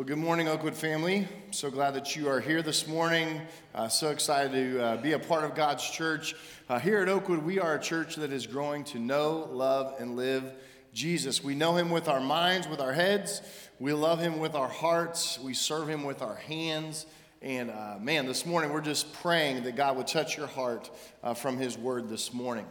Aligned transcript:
Well, 0.00 0.06
good 0.06 0.16
morning, 0.16 0.48
Oakwood 0.48 0.74
family. 0.74 1.28
So 1.50 1.70
glad 1.70 1.92
that 1.92 2.16
you 2.16 2.26
are 2.30 2.40
here 2.40 2.62
this 2.62 2.88
morning. 2.88 3.38
Uh, 3.74 3.88
so 3.88 4.08
excited 4.08 4.50
to 4.52 4.82
uh, 4.82 4.96
be 4.96 5.12
a 5.12 5.18
part 5.18 5.44
of 5.44 5.54
God's 5.54 5.90
church. 5.90 6.34
Uh, 6.70 6.78
here 6.78 7.02
at 7.02 7.08
Oakwood, 7.10 7.44
we 7.44 7.58
are 7.58 7.74
a 7.74 7.78
church 7.78 8.16
that 8.16 8.32
is 8.32 8.46
growing 8.46 8.82
to 8.84 8.98
know, 8.98 9.46
love, 9.52 9.96
and 10.00 10.16
live 10.16 10.54
Jesus. 10.94 11.44
We 11.44 11.54
know 11.54 11.76
him 11.76 11.90
with 11.90 12.08
our 12.08 12.18
minds, 12.18 12.66
with 12.66 12.80
our 12.80 12.94
heads. 12.94 13.42
We 13.78 13.92
love 13.92 14.20
him 14.20 14.38
with 14.38 14.54
our 14.54 14.70
hearts. 14.70 15.38
We 15.38 15.52
serve 15.52 15.90
him 15.90 16.04
with 16.04 16.22
our 16.22 16.36
hands. 16.36 17.04
And 17.42 17.70
uh, 17.70 17.96
man, 18.00 18.24
this 18.24 18.46
morning 18.46 18.72
we're 18.72 18.80
just 18.80 19.12
praying 19.12 19.64
that 19.64 19.76
God 19.76 19.98
would 19.98 20.06
touch 20.06 20.34
your 20.34 20.46
heart 20.46 20.88
uh, 21.22 21.34
from 21.34 21.58
his 21.58 21.76
word 21.76 22.08
this 22.08 22.32
morning. 22.32 22.64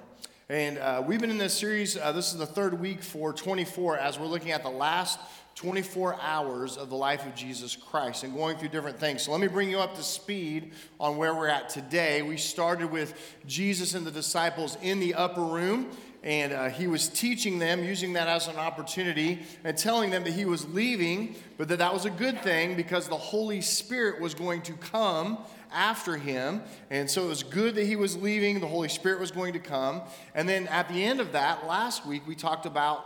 And 0.52 0.80
uh, 0.80 1.04
we've 1.06 1.20
been 1.20 1.30
in 1.30 1.38
this 1.38 1.54
series, 1.54 1.94
this 1.94 2.32
is 2.32 2.40
the 2.40 2.48
third 2.48 2.80
week 2.80 3.04
for 3.04 3.34
24, 3.34 4.00
as 4.00 4.18
we're 4.18 4.26
looking 4.26 4.50
at 4.50 4.64
the 4.64 4.70
last 4.72 5.20
24 5.56 6.16
hours 6.22 6.78
of 6.78 6.90
the 6.90 6.96
life 6.96 7.26
of 7.26 7.36
Jesus 7.36 7.76
Christ 7.76 8.24
and 8.24 8.34
going 8.34 8.58
through 8.58 8.70
different 8.70 8.98
things. 8.98 9.24
So 9.24 9.32
let 9.32 9.42
me 9.42 9.48
bring 9.48 9.70
you 9.70 9.80
up 9.80 9.96
to 9.96 10.04
speed 10.04 10.72
on 11.00 11.18
where 11.18 11.36
we're 11.36 11.50
at 11.50 11.70
today. 11.70 12.22
We 12.22 12.38
started 12.38 12.92
with 12.92 13.14
Jesus 13.46 13.94
and 13.94 14.08
the 14.08 14.12
disciples 14.12 14.78
in 14.82 15.00
the 15.00 15.16
upper 15.16 15.44
room, 15.44 15.90
and 16.24 16.54
uh, 16.54 16.70
he 16.70 16.88
was 16.88 17.10
teaching 17.10 17.60
them, 17.60 17.84
using 17.84 18.14
that 18.14 18.28
as 18.28 18.48
an 18.48 18.56
opportunity, 18.56 19.40
and 19.64 19.78
telling 19.78 20.12
them 20.12 20.24
that 20.24 20.34
he 20.34 20.46
was 20.46 20.68
leaving, 20.70 21.36
but 21.58 21.68
that 21.68 21.80
that 21.80 21.94
was 21.94 22.06
a 22.06 22.10
good 22.10 22.42
thing 22.42 22.76
because 22.76 23.08
the 23.08 23.18
Holy 23.18 23.62
Spirit 23.62 24.22
was 24.22 24.34
going 24.34 24.62
to 24.64 24.74
come 24.74 25.40
after 25.72 26.18
him. 26.18 26.62
And 26.90 27.10
so 27.10 27.26
it 27.26 27.28
was 27.28 27.44
good 27.44 27.76
that 27.76 27.86
he 27.86 27.96
was 27.96 28.18
leaving. 28.18 28.60
The 28.60 28.68
Holy 28.68 28.90
Spirit 28.90 29.20
was 29.20 29.32
going 29.32 29.54
to 29.54 29.60
come. 29.60 30.02
And 30.34 30.48
then 30.48 30.68
at 30.68 30.90
the 30.90 31.04
end 31.04 31.20
of 31.20 31.32
that, 31.34 31.66
last 31.68 32.06
week, 32.06 32.24
we 32.28 32.36
talked 32.36 32.66
about 32.66 33.06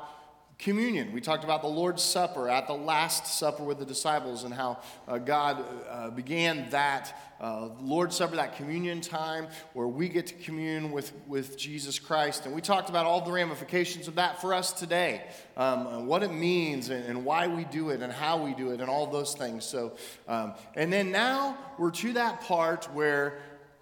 communion. 0.60 1.12
We 1.12 1.22
talked 1.22 1.44
about 1.44 1.62
the 1.62 1.68
Lord's 1.68 2.04
Supper 2.04 2.50
at 2.50 2.68
the 2.68 2.74
Last 2.74 3.28
Supper 3.28 3.64
with 3.64 3.80
the 3.80 3.86
disciples 3.86 4.44
and 4.44 4.54
how 4.54 4.80
uh, 5.08 5.18
God 5.18 5.64
uh, 5.90 6.10
began 6.12 6.70
that 6.70 7.18
uh, 7.42 7.70
Lord's 7.82 8.16
Supper, 8.16 8.36
that 8.38 8.56
communion 8.56 9.02
time 9.02 9.48
where 9.74 9.88
we 9.88 10.08
get 10.08 10.28
to 10.28 10.34
commune 10.36 10.92
with, 10.92 11.12
with 11.28 11.58
Jesus 11.58 12.00
Christ. 12.00 12.46
And 12.46 12.56
we 12.56 12.62
talked 12.62 12.90
about 12.90 13.06
all 13.06 13.22
the 13.22 13.32
ramifications 13.32 14.08
of 14.08 14.16
that 14.16 14.40
for 14.40 14.54
us 14.54 14.72
today, 14.72 15.24
um, 15.58 16.08
what 16.08 16.24
it 16.24 16.32
means 16.32 16.90
and, 16.90 17.04
and, 17.06 17.26
why 17.26 17.48
we 17.48 17.66
do 17.66 17.90
it 17.90 18.02
and 18.02 18.14
how 18.14 18.42
we 18.42 18.54
do 18.54 18.72
it 18.72 18.80
and 18.80 18.90
all 18.90 19.08
those 19.08 19.34
things. 19.34 19.66
So, 19.66 19.98
um, 20.28 20.54
and 20.76 20.94
then 20.94 21.12
now 21.12 21.58
we're 21.78 21.92
to 21.92 22.14
that 22.14 22.42
part 22.42 22.86
where 22.94 23.40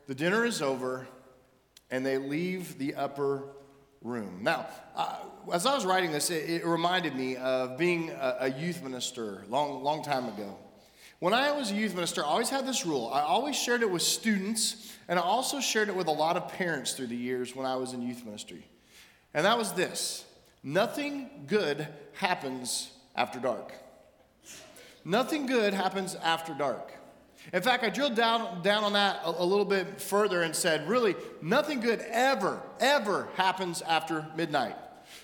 the 0.08 0.16
dinner 0.16 0.46
is 0.46 0.62
over 0.62 1.08
and 1.92 2.06
they 2.06 2.18
leave 2.18 2.78
the 2.80 2.96
upper 2.96 3.44
room. 4.02 4.40
Now, 4.42 4.68
uh, 4.96 5.18
as 5.54 5.66
I 5.66 5.76
was 5.76 5.86
writing 5.86 6.12
this, 6.12 6.30
it, 6.30 6.50
it 6.50 6.66
reminded 6.66 7.16
me 7.16 7.36
of 7.36 7.78
being 7.78 8.10
a, 8.10 8.38
a, 8.42 8.52
youth 8.52 8.84
minister 8.84 9.44
long, 9.50 9.84
long 9.84 10.04
time 10.04 10.28
ago. 10.28 10.58
When 11.20 11.34
I 11.34 11.52
was 11.52 11.72
a 11.72 11.76
youth 11.76 11.94
minister, 11.94 12.24
I 12.24 12.28
always 12.28 12.50
had 12.50 12.66
this 12.66 12.86
rule. 12.86 13.10
I 13.14 13.22
always 13.22 13.56
shared 13.56 13.82
it 13.82 13.92
with 13.92 14.02
students, 14.02 14.94
and 15.08 15.20
I 15.20 15.22
also 15.22 15.60
shared 15.60 15.90
it 15.90 15.96
with 15.96 16.08
a 16.08 16.12
lot 16.12 16.38
of 16.38 16.52
parents 16.54 16.94
through 16.94 17.08
the 17.08 17.16
years 17.16 17.56
when 17.56 17.66
I 17.66 17.76
was 17.76 17.94
in 17.94 18.02
youth 18.02 18.26
ministry. 18.26 18.66
And 19.34 19.46
that 19.46 19.58
was 19.58 19.74
this 19.74 20.26
nothing 20.64 21.46
good 21.48 21.88
happens 22.14 22.92
after 23.16 23.40
dark. 23.40 23.74
Nothing 25.04 25.46
good 25.46 25.74
happens 25.74 26.16
after 26.16 26.54
dark. 26.54 26.92
In 27.54 27.62
fact, 27.62 27.84
I 27.84 27.90
drilled 27.90 28.16
down, 28.16 28.62
down 28.62 28.84
on 28.84 28.94
that 28.94 29.22
a, 29.26 29.30
a, 29.30 29.46
little 29.46 29.66
bit 29.66 30.00
further 30.00 30.44
and 30.44 30.56
said, 30.56 30.88
really, 30.88 31.16
nothing 31.42 31.80
good 31.80 32.00
ever, 32.08 32.62
ever 32.80 33.30
happens 33.36 33.82
after 33.82 34.28
midnight. 34.36 34.76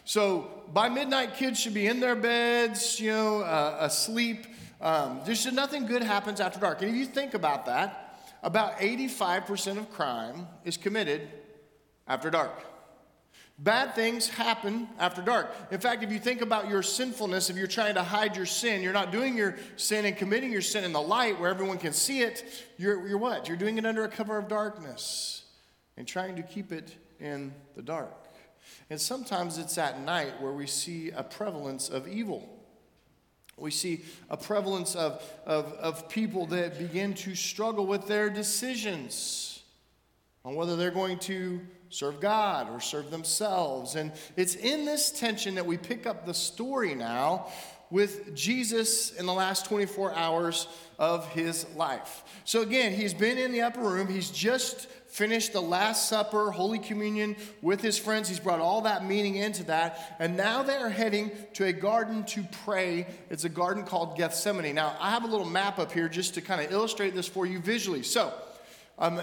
So 0.08 0.50
by 0.72 0.88
midnight, 0.88 1.36
kids 1.36 1.60
should 1.60 1.74
be 1.74 1.86
in 1.86 2.00
their 2.00 2.16
beds, 2.16 2.98
you 2.98 3.12
know, 3.12 3.42
uh, 3.42 3.76
asleep. 3.82 4.48
Um, 4.80 5.20
there 5.26 5.36
should 5.36 5.54
nothing 5.54 5.86
good 5.86 6.02
happens 6.02 6.40
after 6.40 6.62
dark. 6.62 6.82
And 6.82 6.90
if 6.90 6.96
you 6.96 7.06
think 7.06 7.34
about 7.34 7.66
that, 7.66 8.18
about 8.42 8.78
85% 8.78 9.78
of 9.78 9.92
crime 9.92 10.48
is 10.64 10.78
committed 10.78 11.28
after 12.08 12.30
dark. 12.30 12.54
Bad 13.60 13.96
things 13.96 14.30
happen 14.30 14.88
after 14.98 15.22
dark. 15.22 15.54
In 15.72 15.82
fact, 15.82 16.04
if 16.04 16.12
you 16.14 16.20
think 16.20 16.42
about 16.42 16.70
your 16.70 16.84
sinfulness, 16.84 17.50
if 17.50 17.58
you're 17.58 17.68
trying 17.68 17.96
to 17.96 18.04
hide 18.04 18.38
your 18.38 18.46
sin, 18.46 18.82
you're 18.82 18.94
not 18.94 19.12
doing 19.12 19.36
your 19.36 19.58
sin 19.76 20.06
and 20.06 20.16
committing 20.16 20.54
your 20.54 20.62
sin 20.62 20.86
in 20.86 20.94
the 20.94 21.02
light 21.02 21.38
where 21.38 21.50
everyone 21.50 21.80
can 21.80 21.92
see 21.92 22.22
it. 22.22 22.46
You're, 22.78 23.06
you're 23.10 23.18
what? 23.18 23.50
You're 23.50 23.58
doing 23.58 23.78
it 23.78 23.86
under 23.86 24.06
a 24.06 24.10
cover 24.10 24.38
of 24.38 24.48
darkness 24.48 25.44
and 25.98 26.08
trying 26.08 26.38
to 26.38 26.44
keep 26.44 26.72
it 26.72 26.96
in 27.20 27.54
the 27.76 27.82
dark. 27.82 28.27
And 28.90 29.00
sometimes 29.00 29.58
it's 29.58 29.78
at 29.78 30.02
night 30.02 30.42
where 30.42 30.54
we 30.54 30.68
see 30.68 31.12
a 31.12 31.24
prevalence 31.24 31.90
of 31.90 32.08
evil. 32.08 32.48
We 33.58 33.72
see 33.72 34.04
a 34.30 34.38
prevalence 34.38 34.96
of, 34.96 35.22
of, 35.46 35.74
of 35.74 36.08
people 36.10 36.46
that 36.48 36.78
begin 36.78 37.16
to 37.16 37.36
struggle 37.36 37.88
with 37.88 38.08
their 38.08 38.30
decisions 38.30 39.64
on 40.46 40.56
whether 40.56 40.76
they're 40.76 40.92
going 40.92 41.20
to 41.20 41.60
serve 41.90 42.20
God 42.20 42.70
or 42.70 42.80
serve 42.80 43.12
themselves. 43.12 43.96
And 43.96 44.12
it's 44.36 44.56
in 44.56 44.86
this 44.86 45.12
tension 45.12 45.56
that 45.56 45.66
we 45.66 45.78
pick 45.78 46.06
up 46.06 46.26
the 46.26 46.34
story 46.34 46.94
now 46.94 47.48
with 47.90 48.36
Jesus 48.36 49.12
in 49.14 49.26
the 49.26 49.34
last 49.34 49.66
24 49.66 50.14
hours 50.14 50.68
of 51.00 51.30
his 51.32 51.66
life. 51.76 52.24
So, 52.44 52.62
again, 52.62 52.94
he's 52.94 53.14
been 53.14 53.38
in 53.38 53.52
the 53.52 53.62
upper 53.62 53.82
room. 53.82 54.08
He's 54.08 54.30
just 54.30 54.88
finished 55.08 55.54
the 55.54 55.62
Last 55.62 56.10
Supper, 56.10 56.52
Holy 56.52 56.80
Communion 56.80 57.36
with 57.62 57.82
his 57.82 57.98
friends. 57.98 58.28
He's 58.30 58.40
brought 58.40 58.60
all 58.60 58.82
that 58.82 59.06
meaning 59.06 59.36
into 59.36 59.64
that. 59.66 60.16
And 60.20 60.36
now 60.36 60.64
they 60.64 60.76
are 60.76 60.90
heading 60.90 61.32
to 61.54 61.66
a 61.66 61.74
garden 61.74 62.24
to 62.26 62.44
pray. 62.66 63.08
It's 63.30 63.46
a 63.46 63.50
garden 63.50 63.84
called 63.84 64.18
Gethsemane. 64.18 64.76
Now, 64.76 64.96
I 65.00 65.12
have 65.12 65.24
a 65.24 65.28
little 65.28 65.46
map 65.46 65.80
up 65.80 65.92
here 65.92 66.10
just 66.10 66.34
to 66.36 66.42
kind 66.42 66.64
of 66.64 66.72
illustrate 66.72 67.16
this 67.16 67.28
for 67.28 67.46
you 67.46 67.60
visually. 67.60 68.04
So, 68.04 68.34
um, 69.00 69.22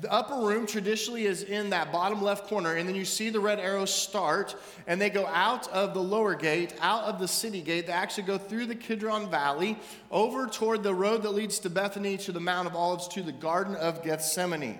the 0.00 0.12
upper 0.12 0.34
room 0.34 0.66
traditionally 0.66 1.26
is 1.26 1.42
in 1.42 1.70
that 1.70 1.92
bottom 1.92 2.22
left 2.22 2.46
corner, 2.46 2.74
and 2.74 2.88
then 2.88 2.94
you 2.94 3.04
see 3.04 3.30
the 3.30 3.40
red 3.40 3.58
arrows 3.58 3.92
start, 3.92 4.56
and 4.86 5.00
they 5.00 5.10
go 5.10 5.26
out 5.26 5.68
of 5.68 5.94
the 5.94 6.02
lower 6.02 6.34
gate, 6.34 6.74
out 6.80 7.04
of 7.04 7.18
the 7.18 7.28
city 7.28 7.60
gate. 7.60 7.86
They 7.86 7.92
actually 7.92 8.24
go 8.24 8.38
through 8.38 8.66
the 8.66 8.74
Kidron 8.74 9.30
Valley, 9.30 9.78
over 10.10 10.46
toward 10.46 10.82
the 10.82 10.94
road 10.94 11.22
that 11.22 11.30
leads 11.30 11.58
to 11.60 11.70
Bethany, 11.70 12.16
to 12.18 12.32
the 12.32 12.40
Mount 12.40 12.66
of 12.66 12.74
Olives, 12.74 13.08
to 13.08 13.22
the 13.22 13.32
Garden 13.32 13.76
of 13.76 14.02
Gethsemane. 14.02 14.78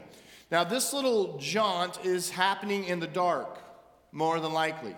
Now, 0.50 0.64
this 0.64 0.92
little 0.92 1.38
jaunt 1.38 2.04
is 2.04 2.30
happening 2.30 2.84
in 2.84 3.00
the 3.00 3.06
dark, 3.06 3.58
more 4.12 4.38
than 4.40 4.52
likely. 4.52 4.94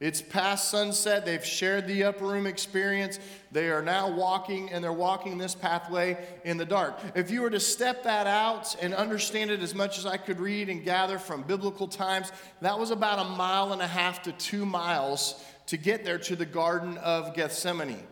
It's 0.00 0.22
past 0.22 0.70
sunset. 0.70 1.26
They've 1.26 1.44
shared 1.44 1.86
the 1.86 2.04
upper 2.04 2.24
room 2.24 2.46
experience. 2.46 3.18
They 3.52 3.68
are 3.68 3.82
now 3.82 4.10
walking, 4.10 4.70
and 4.70 4.82
they're 4.82 4.94
walking 4.94 5.36
this 5.36 5.54
pathway 5.54 6.16
in 6.42 6.56
the 6.56 6.64
dark. 6.64 6.98
If 7.14 7.30
you 7.30 7.42
were 7.42 7.50
to 7.50 7.60
step 7.60 8.02
that 8.04 8.26
out 8.26 8.74
and 8.80 8.94
understand 8.94 9.50
it 9.50 9.60
as 9.60 9.74
much 9.74 9.98
as 9.98 10.06
I 10.06 10.16
could 10.16 10.40
read 10.40 10.70
and 10.70 10.82
gather 10.82 11.18
from 11.18 11.42
biblical 11.42 11.86
times, 11.86 12.32
that 12.62 12.78
was 12.78 12.90
about 12.90 13.18
a 13.18 13.28
mile 13.28 13.74
and 13.74 13.82
a 13.82 13.86
half 13.86 14.22
to 14.22 14.32
two 14.32 14.64
miles 14.64 15.44
to 15.66 15.76
get 15.76 16.02
there 16.02 16.18
to 16.18 16.34
the 16.34 16.46
Garden 16.46 16.96
of 16.98 17.34
Gethsemane. 17.34 18.06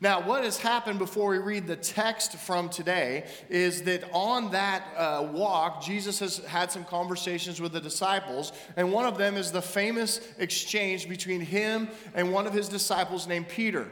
Now, 0.00 0.20
what 0.20 0.44
has 0.44 0.58
happened 0.58 0.98
before 0.98 1.30
we 1.30 1.38
read 1.38 1.66
the 1.66 1.76
text 1.76 2.34
from 2.36 2.68
today 2.68 3.26
is 3.48 3.82
that 3.82 4.04
on 4.12 4.50
that 4.52 4.84
uh, 4.96 5.28
walk, 5.32 5.82
Jesus 5.82 6.18
has 6.20 6.38
had 6.38 6.70
some 6.70 6.84
conversations 6.84 7.60
with 7.60 7.72
the 7.72 7.80
disciples, 7.80 8.52
and 8.76 8.92
one 8.92 9.06
of 9.06 9.18
them 9.18 9.36
is 9.36 9.50
the 9.50 9.62
famous 9.62 10.20
exchange 10.38 11.08
between 11.08 11.40
him 11.40 11.88
and 12.14 12.32
one 12.32 12.46
of 12.46 12.52
his 12.52 12.68
disciples 12.68 13.26
named 13.26 13.48
Peter. 13.48 13.88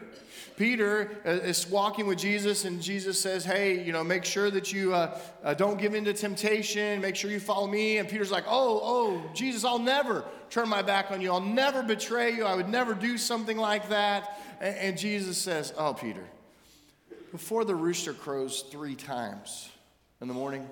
Peter 0.56 1.10
uh, 1.26 1.30
is 1.30 1.68
walking 1.68 2.06
with 2.06 2.18
Jesus, 2.18 2.64
and 2.64 2.80
Jesus 2.80 3.20
says, 3.20 3.44
Hey, 3.44 3.82
you 3.82 3.92
know, 3.92 4.02
make 4.02 4.24
sure 4.24 4.50
that 4.50 4.72
you 4.72 4.94
uh, 4.94 5.18
uh, 5.44 5.54
don't 5.54 5.78
give 5.78 5.94
in 5.94 6.04
to 6.06 6.14
temptation. 6.14 7.00
Make 7.00 7.14
sure 7.14 7.30
you 7.30 7.40
follow 7.40 7.66
me. 7.66 7.98
And 7.98 8.08
Peter's 8.08 8.30
like, 8.30 8.44
Oh, 8.46 8.80
oh, 8.82 9.30
Jesus, 9.34 9.64
I'll 9.64 9.78
never 9.78 10.24
turn 10.48 10.68
my 10.68 10.80
back 10.80 11.10
on 11.10 11.20
you. 11.20 11.30
I'll 11.30 11.40
never 11.40 11.82
betray 11.82 12.34
you. 12.34 12.44
I 12.44 12.54
would 12.54 12.70
never 12.70 12.94
do 12.94 13.18
something 13.18 13.58
like 13.58 13.90
that. 13.90 14.40
And, 14.60 14.76
and 14.76 14.98
Jesus 14.98 15.36
says, 15.36 15.74
Oh, 15.76 15.92
Peter, 15.92 16.24
before 17.32 17.66
the 17.66 17.74
rooster 17.74 18.14
crows 18.14 18.64
three 18.70 18.94
times 18.94 19.68
in 20.22 20.28
the 20.28 20.34
morning, 20.34 20.66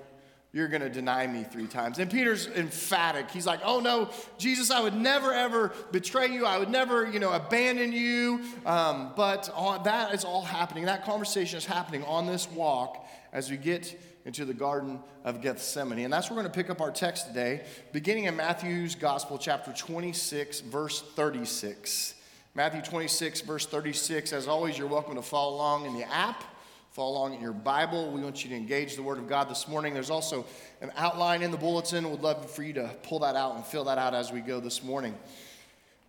you're 0.55 0.69
going 0.69 0.81
to 0.81 0.89
deny 0.89 1.27
me 1.27 1.43
three 1.43 1.67
times. 1.67 1.99
And 1.99 2.09
Peter's 2.09 2.47
emphatic. 2.47 3.29
He's 3.29 3.45
like, 3.45 3.59
oh 3.65 3.81
no, 3.81 4.09
Jesus, 4.37 4.71
I 4.71 4.79
would 4.79 4.95
never 4.95 5.33
ever 5.33 5.73
betray 5.91 6.31
you. 6.31 6.45
I 6.45 6.57
would 6.57 6.69
never, 6.69 7.05
you 7.11 7.19
know, 7.19 7.33
abandon 7.33 7.91
you. 7.91 8.39
Um, 8.65 9.11
but 9.17 9.49
on, 9.53 9.83
that 9.83 10.13
is 10.13 10.23
all 10.23 10.41
happening. 10.41 10.85
That 10.85 11.03
conversation 11.03 11.57
is 11.57 11.65
happening 11.65 12.05
on 12.05 12.25
this 12.25 12.49
walk 12.49 13.05
as 13.33 13.51
we 13.51 13.57
get 13.57 14.01
into 14.23 14.45
the 14.45 14.53
Garden 14.53 15.01
of 15.25 15.41
Gethsemane. 15.41 15.99
And 16.05 16.13
that's 16.13 16.29
where 16.29 16.37
we're 16.37 16.43
going 16.43 16.53
to 16.53 16.57
pick 16.57 16.69
up 16.69 16.79
our 16.79 16.89
text 16.89 17.27
today, 17.27 17.65
beginning 17.91 18.23
in 18.23 18.37
Matthew's 18.37 18.95
Gospel, 18.95 19.37
chapter 19.37 19.73
26, 19.73 20.61
verse 20.61 21.01
36. 21.01 22.13
Matthew 22.53 22.81
26, 22.81 23.41
verse 23.41 23.65
36. 23.65 24.31
As 24.31 24.47
always, 24.47 24.77
you're 24.77 24.87
welcome 24.87 25.15
to 25.15 25.21
follow 25.21 25.53
along 25.53 25.85
in 25.85 25.95
the 25.95 26.09
app 26.09 26.45
follow 26.95 27.11
along 27.17 27.33
in 27.33 27.41
your 27.41 27.51
Bible. 27.51 28.09
We 28.09 28.21
want 28.21 28.45
you 28.45 28.49
to 28.51 28.55
engage 28.55 28.95
the 28.95 29.03
Word 29.03 29.17
of 29.17 29.27
God 29.27 29.49
this 29.49 29.67
morning. 29.67 29.93
There's 29.93 30.09
also 30.09 30.45
an 30.79 30.93
outline 30.95 31.41
in 31.41 31.51
the 31.51 31.57
bulletin. 31.57 32.09
We'd 32.09 32.21
love 32.21 32.49
for 32.49 32.63
you 32.63 32.71
to 32.71 32.89
pull 33.03 33.19
that 33.19 33.35
out 33.35 33.57
and 33.57 33.65
fill 33.65 33.83
that 33.83 33.97
out 33.97 34.13
as 34.13 34.31
we 34.31 34.39
go 34.39 34.61
this 34.61 34.81
morning. 34.81 35.13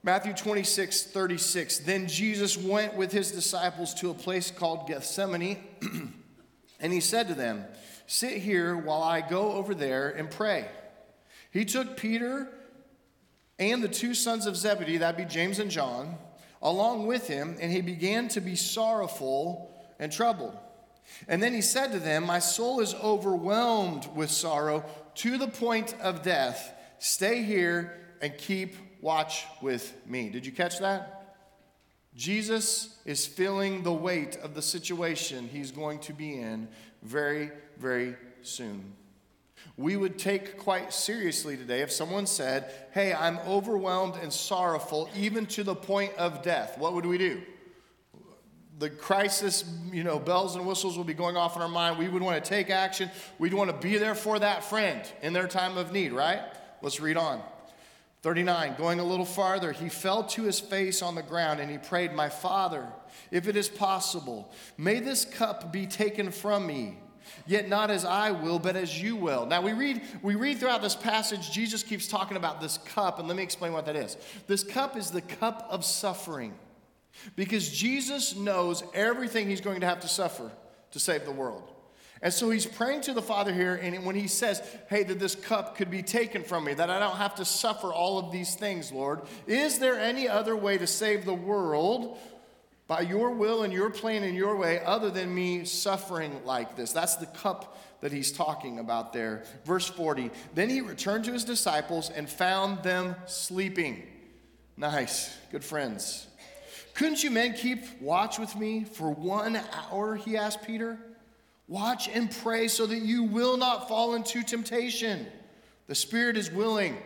Matthew 0.05 0.33
26, 0.33 1.03
36. 1.07 1.79
Then 1.81 2.07
Jesus 2.07 2.57
went 2.57 2.95
with 2.95 3.11
his 3.11 3.33
disciples 3.33 3.95
to 3.95 4.11
a 4.11 4.15
place 4.15 4.53
called 4.53 4.87
Gethsemane, 4.87 5.59
and 6.81 6.93
he 6.93 7.01
said 7.01 7.27
to 7.27 7.35
them, 7.35 7.65
Sit 8.07 8.39
here 8.41 8.77
while 8.77 9.03
I 9.03 9.29
go 9.29 9.55
over 9.55 9.75
there 9.75 10.11
and 10.11 10.31
pray. 10.31 10.69
He 11.51 11.65
took 11.65 11.97
Peter 11.97 12.47
and 13.59 13.83
the 13.83 13.89
two 13.89 14.15
sons 14.15 14.47
of 14.47 14.57
Zebedee, 14.57 14.99
that'd 14.99 15.17
be 15.17 15.25
James 15.25 15.59
and 15.59 15.69
John, 15.69 16.15
along 16.63 17.09
with 17.09 17.27
him, 17.27 17.57
and 17.61 17.73
he 17.73 17.81
began 17.81 18.29
to 18.29 18.41
be 18.41 18.55
sorrowful 18.55 19.73
and 19.99 20.13
troubled. 20.13 20.57
And 21.29 21.43
then 21.43 21.53
he 21.53 21.63
said 21.63 21.93
to 21.93 21.99
them, 21.99 22.27
My 22.27 22.39
soul 22.39 22.81
is 22.81 22.95
overwhelmed 22.95 24.09
with 24.15 24.31
sorrow 24.31 24.85
to 25.17 25.39
the 25.39 25.49
point 25.49 25.95
of 26.01 26.23
death. 26.23 26.73
Stay 26.99 27.43
here 27.43 27.99
and 28.21 28.37
keep 28.37 28.77
watch 29.01 29.45
with 29.61 29.95
me. 30.07 30.29
Did 30.29 30.47
you 30.47 30.53
catch 30.53 30.79
that? 30.81 31.37
Jesus 32.15 32.99
is 33.05 33.27
feeling 33.27 33.83
the 33.83 33.93
weight 33.93 34.37
of 34.37 34.55
the 34.55 34.63
situation 34.63 35.49
he's 35.49 35.71
going 35.71 35.99
to 36.01 36.15
be 36.15 36.39
in 36.39 36.67
very, 37.03 37.51
very 37.79 38.17
soon. 38.43 38.95
We 39.77 39.97
would 39.97 40.19
take 40.19 40.59
quite 40.59 40.95
seriously 40.95 41.57
today 41.57 41.83
if 41.83 41.93
someone 41.93 42.27
said, 42.27 42.73
Hey, 42.93 43.13
I'm 43.13 43.39
overwhelmed 43.41 44.15
and 44.23 44.33
sorrowful, 44.33 45.11
even 45.15 45.45
to 45.47 45.65
the 45.65 45.75
point 45.75 46.15
of 46.17 46.43
death. 46.43 46.79
What 46.79 46.95
would 46.95 47.05
we 47.05 47.19
do? 47.19 47.43
The 48.79 48.91
crisis, 48.91 49.65
you 49.91 50.05
know, 50.05 50.19
bells 50.19 50.55
and 50.55 50.67
whistles 50.67 50.97
will 50.97 51.05
be 51.05 51.15
going 51.15 51.37
off 51.37 51.57
in 51.57 51.63
our 51.63 51.69
mind. 51.69 51.99
We 51.99 52.09
would 52.09 52.23
want 52.23 52.43
to 52.43 52.49
take 52.49 52.69
action. 52.69 53.11
We'd 53.39 53.55
want 53.55 53.71
to 53.71 53.77
be 53.77 53.97
there 53.97 54.15
for 54.15 54.39
that 54.39 54.65
friend 54.65 55.03
in 55.23 55.33
their 55.33 55.49
time 55.49 55.79
of 55.79 55.93
need, 55.93 56.13
right? 56.13 56.41
Let's 56.83 57.01
read 57.01 57.17
on. 57.17 57.43
39, 58.23 58.75
going 58.77 58.99
a 58.99 59.05
little 59.05 59.25
farther, 59.25 59.73
he 59.73 59.89
fell 59.89 60.25
to 60.25 60.43
his 60.43 60.59
face 60.59 61.01
on 61.01 61.15
the 61.15 61.23
ground 61.23 61.61
and 61.61 61.71
he 61.71 61.79
prayed, 61.79 62.13
My 62.13 62.29
Father, 62.29 62.87
if 63.31 63.47
it 63.47 63.57
is 63.57 63.69
possible, 63.69 64.53
may 64.77 65.01
this 65.01 65.25
cup 65.25 65.73
be 65.73 65.87
taken 65.87 66.31
from 66.31 66.67
me. 66.67 66.99
Yet 67.47 67.69
not 67.69 67.91
as 67.91 68.05
I 68.05 68.31
will, 68.31 68.59
but 68.59 68.77
as 68.77 69.01
you 69.01 69.17
will. 69.17 69.47
Now 69.47 69.61
we 69.63 69.73
read, 69.73 70.03
we 70.23 70.35
read 70.35 70.59
throughout 70.59 70.83
this 70.83 70.97
passage, 70.97 71.51
Jesus 71.51 71.83
keeps 71.83 72.09
talking 72.09 72.37
about 72.37 72.61
this 72.61 72.79
cup, 72.79 73.19
and 73.19 73.29
let 73.29 73.37
me 73.37 73.43
explain 73.43 73.73
what 73.73 73.87
that 73.87 73.97
is. 73.97 74.17
This 74.47 74.63
cup 74.63 74.97
is 74.97 75.11
the 75.11 75.23
cup 75.23 75.67
of 75.71 75.85
suffering. 75.85 76.55
Because 77.35 77.69
Jesus 77.69 78.37
knows 78.37 78.83
everything 78.95 79.49
he's 79.49 79.61
going 79.61 79.81
to 79.81 79.87
have 79.87 80.01
to 80.01 80.09
suffer 80.09 80.51
to 80.93 81.01
save 81.01 81.25
the 81.25 81.33
world. 81.33 81.73
And 82.23 82.33
so 82.33 82.49
he's 82.49 82.67
praying 82.67 83.03
to 83.03 83.13
the 83.13 83.23
Father 83.23 83.53
here, 83.53 83.75
and 83.75 84.07
when 84.07 84.15
he 84.15 84.27
says, 84.27 84.63
Hey, 84.89 85.03
that 85.03 85.19
this 85.19 85.35
cup 85.35 85.77
could 85.77 85.91
be 85.91 86.03
taken 86.03 86.43
from 86.43 86.65
me, 86.65 86.75
that 86.75 86.89
I 86.89 86.99
don't 86.99 87.17
have 87.17 87.35
to 87.37 87.45
suffer 87.45 87.93
all 87.93 88.19
of 88.19 88.33
these 88.33 88.55
things, 88.55 88.91
Lord, 88.91 89.23
is 89.47 89.79
there 89.79 89.99
any 89.99 90.29
other 90.29 90.57
way 90.57 90.79
to 90.79 90.87
save 90.87 91.25
the 91.25 91.35
world 91.35 92.19
by 92.89 93.01
your 93.01 93.31
will 93.33 93.65
and 93.65 93.73
your 93.73 93.91
plan 93.91 94.23
and 94.23 94.35
your 94.35 94.57
way 94.57 94.83
other 94.85 95.11
than 95.11 95.35
me 95.35 95.65
suffering 95.67 96.41
like 96.45 96.75
this? 96.75 96.93
That's 96.93 97.17
the 97.17 97.27
cup 97.27 97.77
that 98.01 98.13
he's 98.13 98.33
talking 98.33 98.79
about 98.79 99.13
there. 99.13 99.45
Verse 99.65 99.87
40 99.87 100.31
Then 100.55 100.71
he 100.71 100.81
returned 100.81 101.25
to 101.27 101.33
his 101.33 101.45
disciples 101.45 102.09
and 102.09 102.29
found 102.29 102.83
them 102.83 103.15
sleeping. 103.27 104.03
Nice, 104.79 105.37
good 105.51 105.65
friends. 105.65 106.27
Couldn't 106.97 107.23
you 107.23 107.31
men 107.31 107.53
keep 107.53 108.01
watch 108.01 108.39
with 108.39 108.57
me 108.57 108.85
for 108.85 109.11
one 109.11 109.61
hour? 109.75 110.17
He 110.17 110.39
asked 110.39 110.67
Peter. 110.67 110.99
Watch 111.69 112.09
and 112.09 112.31
pray 112.31 112.69
so 112.69 112.87
that 112.87 113.01
you 113.01 113.25
will 113.25 113.59
not 113.59 113.87
fall 113.87 114.15
into 114.15 114.43
temptation. 114.43 115.27
The 115.89 115.95
spirit 115.95 116.39
is 116.39 116.51
willing, 116.51 116.97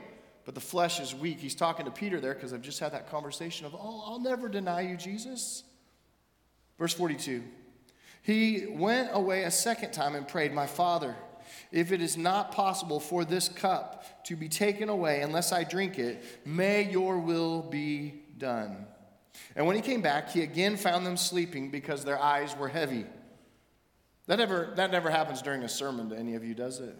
but 0.45 0.55
the 0.55 0.61
flesh 0.61 1.01
is 1.01 1.13
weak. 1.13 1.41
He's 1.41 1.57
talking 1.57 1.87
to 1.87 1.91
Peter 1.91 2.21
there 2.21 2.35
because 2.35 2.53
I've 2.53 2.63
just 2.63 2.79
had 2.79 2.93
that 2.93 3.11
conversation 3.11 3.67
of, 3.67 3.75
oh, 3.75 4.05
I'll 4.07 4.21
never 4.21 4.49
deny 4.49 4.83
you, 4.83 4.97
Jesus. 4.97 5.65
Verse 6.79 6.95
42 6.95 7.43
He 8.23 8.67
went 8.71 9.11
away 9.13 9.43
a 9.43 9.51
second 9.51 9.91
time 9.91 10.15
and 10.15 10.29
prayed, 10.29 10.53
My 10.53 10.69
Father, 10.69 11.17
if 11.73 11.91
it 11.91 12.01
is 12.01 12.17
not 12.17 12.53
possible 12.53 13.01
for 13.01 13.25
this 13.25 13.49
cup 13.49 14.25
to 14.27 14.37
be 14.37 14.49
taken 14.49 14.89
away 14.89 15.23
unless 15.23 15.51
I 15.51 15.65
drink 15.65 15.99
it, 15.99 16.23
may 16.47 16.89
your 16.89 17.19
will 17.19 17.63
be 17.63 18.23
done. 18.39 18.87
And 19.57 19.67
when 19.67 19.77
he 19.77 19.83
came 19.83 20.03
back, 20.03 20.31
he 20.31 20.43
again 20.43 20.77
found 20.77 21.07
them 21.07 21.17
sleeping 21.17 21.71
because 21.71 22.05
their 22.05 22.21
eyes 22.21 22.57
were 22.57 22.69
heavy. 22.69 23.05
That 24.27 24.39
never, 24.39 24.73
that 24.77 24.93
never 24.93 25.11
happens 25.11 25.43
during 25.43 25.65
a 25.65 25.69
sermon 25.69 26.11
to 26.11 26.17
any 26.17 26.35
of 26.35 26.45
you, 26.45 26.55
does 26.55 26.81
it? 26.81 26.97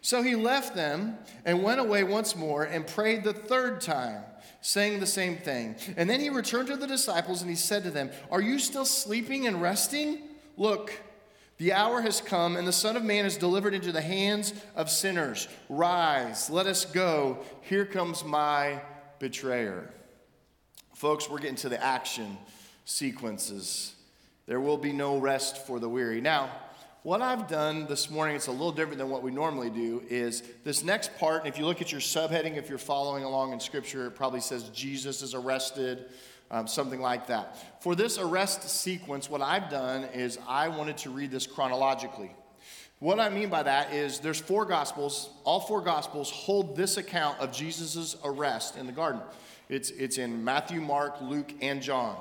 So 0.00 0.22
he 0.22 0.36
left 0.36 0.76
them 0.76 1.18
and 1.44 1.64
went 1.64 1.80
away 1.80 2.04
once 2.04 2.36
more 2.36 2.62
and 2.62 2.86
prayed 2.86 3.24
the 3.24 3.32
third 3.32 3.80
time, 3.80 4.22
saying 4.60 5.00
the 5.00 5.06
same 5.06 5.36
thing. 5.36 5.74
And 5.96 6.08
then 6.08 6.20
he 6.20 6.30
returned 6.30 6.68
to 6.68 6.76
the 6.76 6.86
disciples 6.86 7.40
and 7.40 7.50
he 7.50 7.56
said 7.56 7.82
to 7.82 7.90
them, 7.90 8.10
Are 8.30 8.40
you 8.40 8.60
still 8.60 8.84
sleeping 8.84 9.48
and 9.48 9.60
resting? 9.60 10.20
Look, 10.56 10.92
the 11.58 11.72
hour 11.72 12.02
has 12.02 12.20
come, 12.20 12.56
and 12.56 12.68
the 12.68 12.72
Son 12.72 12.96
of 12.96 13.02
Man 13.02 13.24
is 13.24 13.36
delivered 13.36 13.74
into 13.74 13.90
the 13.90 14.00
hands 14.00 14.52
of 14.76 14.90
sinners. 14.90 15.48
Rise, 15.68 16.50
let 16.50 16.66
us 16.66 16.84
go. 16.84 17.38
Here 17.62 17.84
comes 17.84 18.22
my 18.22 18.82
betrayer. 19.18 19.90
Folks, 20.96 21.28
we're 21.28 21.40
getting 21.40 21.56
to 21.56 21.68
the 21.68 21.82
action 21.84 22.38
sequences 22.86 23.94
there 24.46 24.62
will 24.62 24.78
be 24.78 24.94
no 24.94 25.18
rest 25.18 25.66
for 25.66 25.78
the 25.78 25.86
weary. 25.86 26.22
Now, 26.22 26.48
what 27.02 27.20
I've 27.20 27.48
done 27.48 27.86
this 27.86 28.08
morning, 28.08 28.34
it's 28.34 28.46
a 28.46 28.50
little 28.50 28.72
different 28.72 28.96
than 28.96 29.10
what 29.10 29.22
we 29.22 29.30
normally 29.30 29.68
do, 29.68 30.02
is 30.08 30.42
this 30.64 30.82
next 30.82 31.18
part, 31.18 31.44
and 31.44 31.52
if 31.52 31.58
you 31.58 31.66
look 31.66 31.82
at 31.82 31.92
your 31.92 32.00
subheading, 32.00 32.56
if 32.56 32.70
you're 32.70 32.78
following 32.78 33.24
along 33.24 33.52
in 33.52 33.60
Scripture, 33.60 34.06
it 34.06 34.12
probably 34.12 34.40
says 34.40 34.70
Jesus 34.70 35.20
is 35.20 35.34
arrested, 35.34 36.06
um, 36.50 36.66
something 36.66 37.02
like 37.02 37.26
that. 37.26 37.82
For 37.82 37.94
this 37.94 38.16
arrest 38.16 38.66
sequence, 38.66 39.28
what 39.28 39.42
I've 39.42 39.68
done 39.68 40.04
is 40.14 40.38
I 40.48 40.68
wanted 40.68 40.96
to 40.98 41.10
read 41.10 41.30
this 41.30 41.46
chronologically. 41.46 42.30
What 43.00 43.20
I 43.20 43.28
mean 43.28 43.50
by 43.50 43.64
that 43.64 43.92
is 43.92 44.20
there's 44.20 44.40
four 44.40 44.64
gospels. 44.64 45.28
All 45.44 45.60
four 45.60 45.82
gospels 45.82 46.30
hold 46.30 46.74
this 46.74 46.96
account 46.96 47.38
of 47.40 47.52
Jesus' 47.52 48.16
arrest 48.24 48.78
in 48.78 48.86
the 48.86 48.92
garden. 48.92 49.20
It's, 49.68 49.90
it's 49.90 50.18
in 50.18 50.44
Matthew, 50.44 50.80
Mark, 50.80 51.20
Luke, 51.20 51.52
and 51.60 51.82
John. 51.82 52.16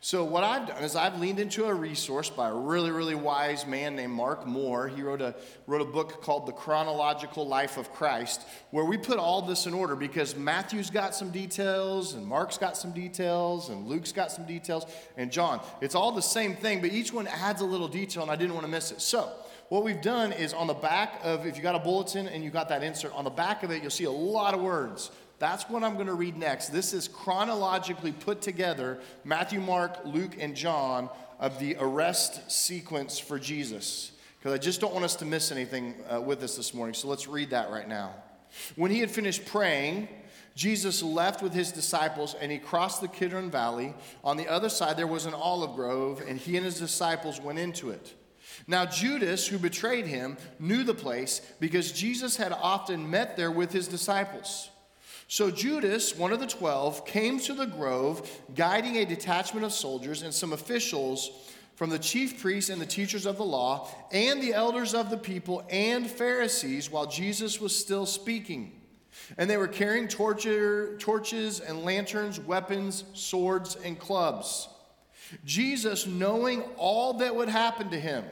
So, 0.00 0.22
what 0.22 0.44
I've 0.44 0.68
done 0.68 0.82
is 0.84 0.96
I've 0.96 1.18
leaned 1.18 1.40
into 1.40 1.64
a 1.64 1.74
resource 1.74 2.28
by 2.28 2.50
a 2.50 2.54
really, 2.54 2.90
really 2.90 3.14
wise 3.14 3.66
man 3.66 3.96
named 3.96 4.12
Mark 4.12 4.46
Moore. 4.46 4.86
He 4.86 5.02
wrote 5.02 5.22
a, 5.22 5.34
wrote 5.66 5.80
a 5.80 5.86
book 5.86 6.22
called 6.22 6.46
The 6.46 6.52
Chronological 6.52 7.46
Life 7.46 7.78
of 7.78 7.92
Christ, 7.92 8.42
where 8.70 8.84
we 8.84 8.98
put 8.98 9.18
all 9.18 9.42
this 9.42 9.66
in 9.66 9.74
order 9.74 9.96
because 9.96 10.36
Matthew's 10.36 10.90
got 10.90 11.14
some 11.14 11.30
details, 11.30 12.14
and 12.14 12.26
Mark's 12.26 12.58
got 12.58 12.76
some 12.76 12.92
details, 12.92 13.70
and 13.70 13.86
Luke's 13.86 14.12
got 14.12 14.30
some 14.30 14.44
details, 14.44 14.86
and 15.16 15.32
John. 15.32 15.60
It's 15.80 15.94
all 15.94 16.12
the 16.12 16.22
same 16.22 16.54
thing, 16.54 16.80
but 16.80 16.92
each 16.92 17.12
one 17.12 17.26
adds 17.26 17.62
a 17.62 17.66
little 17.66 17.88
detail, 17.88 18.22
and 18.22 18.30
I 18.30 18.36
didn't 18.36 18.54
want 18.54 18.66
to 18.66 18.70
miss 18.70 18.92
it. 18.92 19.00
So, 19.00 19.32
what 19.70 19.84
we've 19.84 20.02
done 20.02 20.32
is 20.32 20.52
on 20.52 20.66
the 20.66 20.74
back 20.74 21.20
of, 21.24 21.46
if 21.46 21.56
you 21.56 21.62
got 21.62 21.74
a 21.74 21.78
bulletin 21.78 22.28
and 22.28 22.44
you 22.44 22.50
got 22.50 22.68
that 22.68 22.82
insert, 22.82 23.12
on 23.14 23.24
the 23.24 23.30
back 23.30 23.62
of 23.62 23.70
it, 23.70 23.80
you'll 23.80 23.90
see 23.90 24.04
a 24.04 24.10
lot 24.10 24.52
of 24.52 24.60
words 24.60 25.10
that's 25.38 25.68
what 25.68 25.82
I'm 25.82 25.94
going 25.94 26.06
to 26.06 26.14
read 26.14 26.36
next. 26.36 26.68
This 26.68 26.92
is 26.92 27.08
chronologically 27.08 28.12
put 28.12 28.40
together 28.40 29.00
Matthew, 29.24 29.60
Mark, 29.60 29.98
Luke, 30.04 30.36
and 30.38 30.54
John 30.54 31.10
of 31.40 31.58
the 31.58 31.76
arrest 31.78 32.50
sequence 32.50 33.18
for 33.18 33.38
Jesus. 33.38 34.12
Because 34.38 34.52
I 34.52 34.58
just 34.58 34.80
don't 34.80 34.92
want 34.92 35.04
us 35.04 35.16
to 35.16 35.24
miss 35.24 35.50
anything 35.50 35.94
uh, 36.12 36.20
with 36.20 36.42
us 36.42 36.56
this 36.56 36.74
morning. 36.74 36.94
So 36.94 37.08
let's 37.08 37.26
read 37.26 37.50
that 37.50 37.70
right 37.70 37.88
now. 37.88 38.14
When 38.76 38.90
he 38.90 39.00
had 39.00 39.10
finished 39.10 39.44
praying, 39.46 40.08
Jesus 40.54 41.02
left 41.02 41.42
with 41.42 41.52
his 41.52 41.72
disciples 41.72 42.36
and 42.40 42.52
he 42.52 42.58
crossed 42.58 43.00
the 43.00 43.08
Kidron 43.08 43.50
Valley. 43.50 43.94
On 44.22 44.36
the 44.36 44.48
other 44.48 44.68
side, 44.68 44.96
there 44.96 45.06
was 45.06 45.26
an 45.26 45.34
olive 45.34 45.74
grove, 45.74 46.22
and 46.26 46.38
he 46.38 46.56
and 46.56 46.64
his 46.64 46.78
disciples 46.78 47.40
went 47.40 47.58
into 47.58 47.90
it. 47.90 48.14
Now, 48.66 48.86
Judas, 48.86 49.46
who 49.46 49.58
betrayed 49.58 50.06
him, 50.06 50.36
knew 50.58 50.84
the 50.84 50.94
place 50.94 51.40
because 51.58 51.90
Jesus 51.90 52.36
had 52.36 52.52
often 52.52 53.10
met 53.10 53.36
there 53.36 53.50
with 53.50 53.72
his 53.72 53.88
disciples. 53.88 54.70
So 55.26 55.50
Judas, 55.50 56.16
one 56.16 56.32
of 56.32 56.40
the 56.40 56.46
twelve, 56.46 57.06
came 57.06 57.40
to 57.40 57.54
the 57.54 57.66
grove, 57.66 58.30
guiding 58.54 58.96
a 58.96 59.04
detachment 59.04 59.64
of 59.64 59.72
soldiers 59.72 60.22
and 60.22 60.32
some 60.32 60.52
officials 60.52 61.30
from 61.74 61.90
the 61.90 61.98
chief 61.98 62.40
priests 62.40 62.70
and 62.70 62.80
the 62.80 62.86
teachers 62.86 63.26
of 63.26 63.36
the 63.36 63.44
law, 63.44 63.88
and 64.12 64.40
the 64.40 64.54
elders 64.54 64.94
of 64.94 65.10
the 65.10 65.16
people 65.16 65.66
and 65.70 66.08
Pharisees, 66.08 66.90
while 66.90 67.06
Jesus 67.06 67.60
was 67.60 67.76
still 67.76 68.06
speaking. 68.06 68.80
And 69.38 69.48
they 69.48 69.56
were 69.56 69.68
carrying 69.68 70.06
torture, 70.06 70.96
torches 70.98 71.60
and 71.60 71.84
lanterns, 71.84 72.38
weapons, 72.38 73.04
swords, 73.12 73.76
and 73.76 73.98
clubs. 73.98 74.68
Jesus, 75.44 76.06
knowing 76.06 76.62
all 76.76 77.14
that 77.14 77.34
would 77.34 77.48
happen 77.48 77.90
to 77.90 77.98
him, 77.98 78.24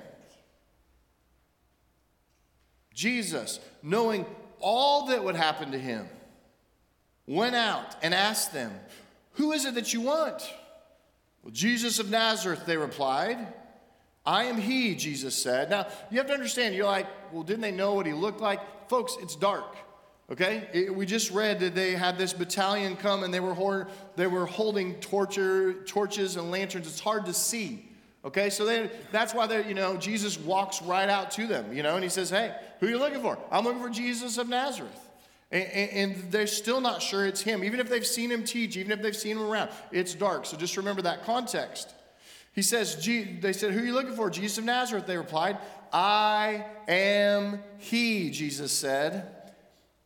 Jesus, 2.95 3.59
knowing 3.83 4.27
all 4.61 5.07
that 5.07 5.25
would 5.25 5.35
happen 5.35 5.73
to 5.73 5.79
him, 5.79 6.07
went 7.27 7.55
out 7.55 7.97
and 8.03 8.15
asked 8.15 8.53
them, 8.53 8.73
Who 9.35 9.53
is 9.53 9.65
it 9.65 9.75
that 9.75 9.93
you 9.93 10.01
want? 10.01 10.43
Well, 11.43 11.53
Jesus 11.53 11.99
of 11.99 12.11
Nazareth, 12.11 12.67
they 12.67 12.77
replied. 12.77 13.39
I 14.25 14.45
am 14.45 14.57
he, 14.57 14.95
Jesus 14.95 15.35
said. 15.35 15.71
Now, 15.71 15.89
you 16.11 16.19
have 16.19 16.29
to 16.29 16.33
understand, 16.33 16.75
you're 16.75 16.87
like, 16.87 17.09
well, 17.33 17.43
didn't 17.43 17.63
they 17.63 17.73
know 17.73 17.95
what 17.95 18.07
he 18.07 18.13
looked 18.13 18.41
like? 18.41 18.89
Folks, 18.89 19.17
it's 19.21 19.35
dark. 19.35 19.77
Okay? 20.31 20.69
It, 20.73 20.95
we 20.95 21.07
just 21.07 21.33
read 21.33 21.59
that 21.61 21.75
they 21.75 21.93
had 21.93 22.19
this 22.19 22.33
battalion 22.33 22.97
come 22.97 23.25
and 23.25 23.35
they 23.35 23.41
were, 23.41 23.89
they 24.15 24.29
were 24.29 24.47
holding 24.47 24.95
torture, 25.01 25.75
torches 25.85 26.37
and 26.37 26.51
lanterns. 26.51 26.87
It's 26.87 27.01
hard 27.01 27.27
to 27.27 27.35
see. 27.35 27.89
Okay? 28.25 28.49
So 28.49 28.65
they, 28.65 28.91
that's 29.11 29.35
why 29.35 29.49
they, 29.49 29.67
you 29.67 29.75
know, 29.75 29.97
Jesus 29.97 30.39
walks 30.39 30.81
right 30.83 31.09
out 31.09 31.33
to 31.33 31.49
them, 31.49 31.73
you 31.73 31.83
know, 31.83 31.97
and 31.97 32.05
he 32.05 32.11
says, 32.11 32.31
Hey, 32.31 32.55
who 32.79 32.87
are 32.87 32.91
you 32.91 32.99
looking 32.99 33.21
for? 33.21 33.37
I'm 33.51 33.65
looking 33.65 33.83
for 33.83 33.91
Jesus 33.91 34.39
of 34.39 34.49
Nazareth. 34.49 35.02
And, 35.53 35.65
and, 35.65 35.91
and 35.93 36.33
they're 36.33 36.47
still 36.47 36.81
not 36.81 37.03
sure 37.03 37.27
it's 37.27 37.43
him. 37.43 37.63
Even 37.63 37.79
if 37.79 37.89
they've 37.89 38.07
seen 38.07 38.31
him 38.31 38.43
teach, 38.43 38.77
even 38.77 38.91
if 38.91 39.03
they've 39.03 39.15
seen 39.15 39.37
him 39.37 39.43
around, 39.43 39.71
it's 39.93 40.15
dark. 40.15 40.47
So 40.47 40.57
just 40.57 40.77
remember 40.77 41.03
that 41.03 41.25
context. 41.25 41.95
He 42.55 42.63
says, 42.63 42.97
They 43.05 43.53
said, 43.53 43.73
Who 43.73 43.81
are 43.81 43.85
you 43.85 43.93
looking 43.93 44.17
for? 44.17 44.31
Jesus 44.31 44.59
of 44.59 44.65
Nazareth. 44.65 45.07
They 45.07 45.17
replied, 45.17 45.59
I 45.93 46.65
am 46.89 47.63
he, 47.79 48.31
Jesus 48.31 48.73
said. 48.73 49.37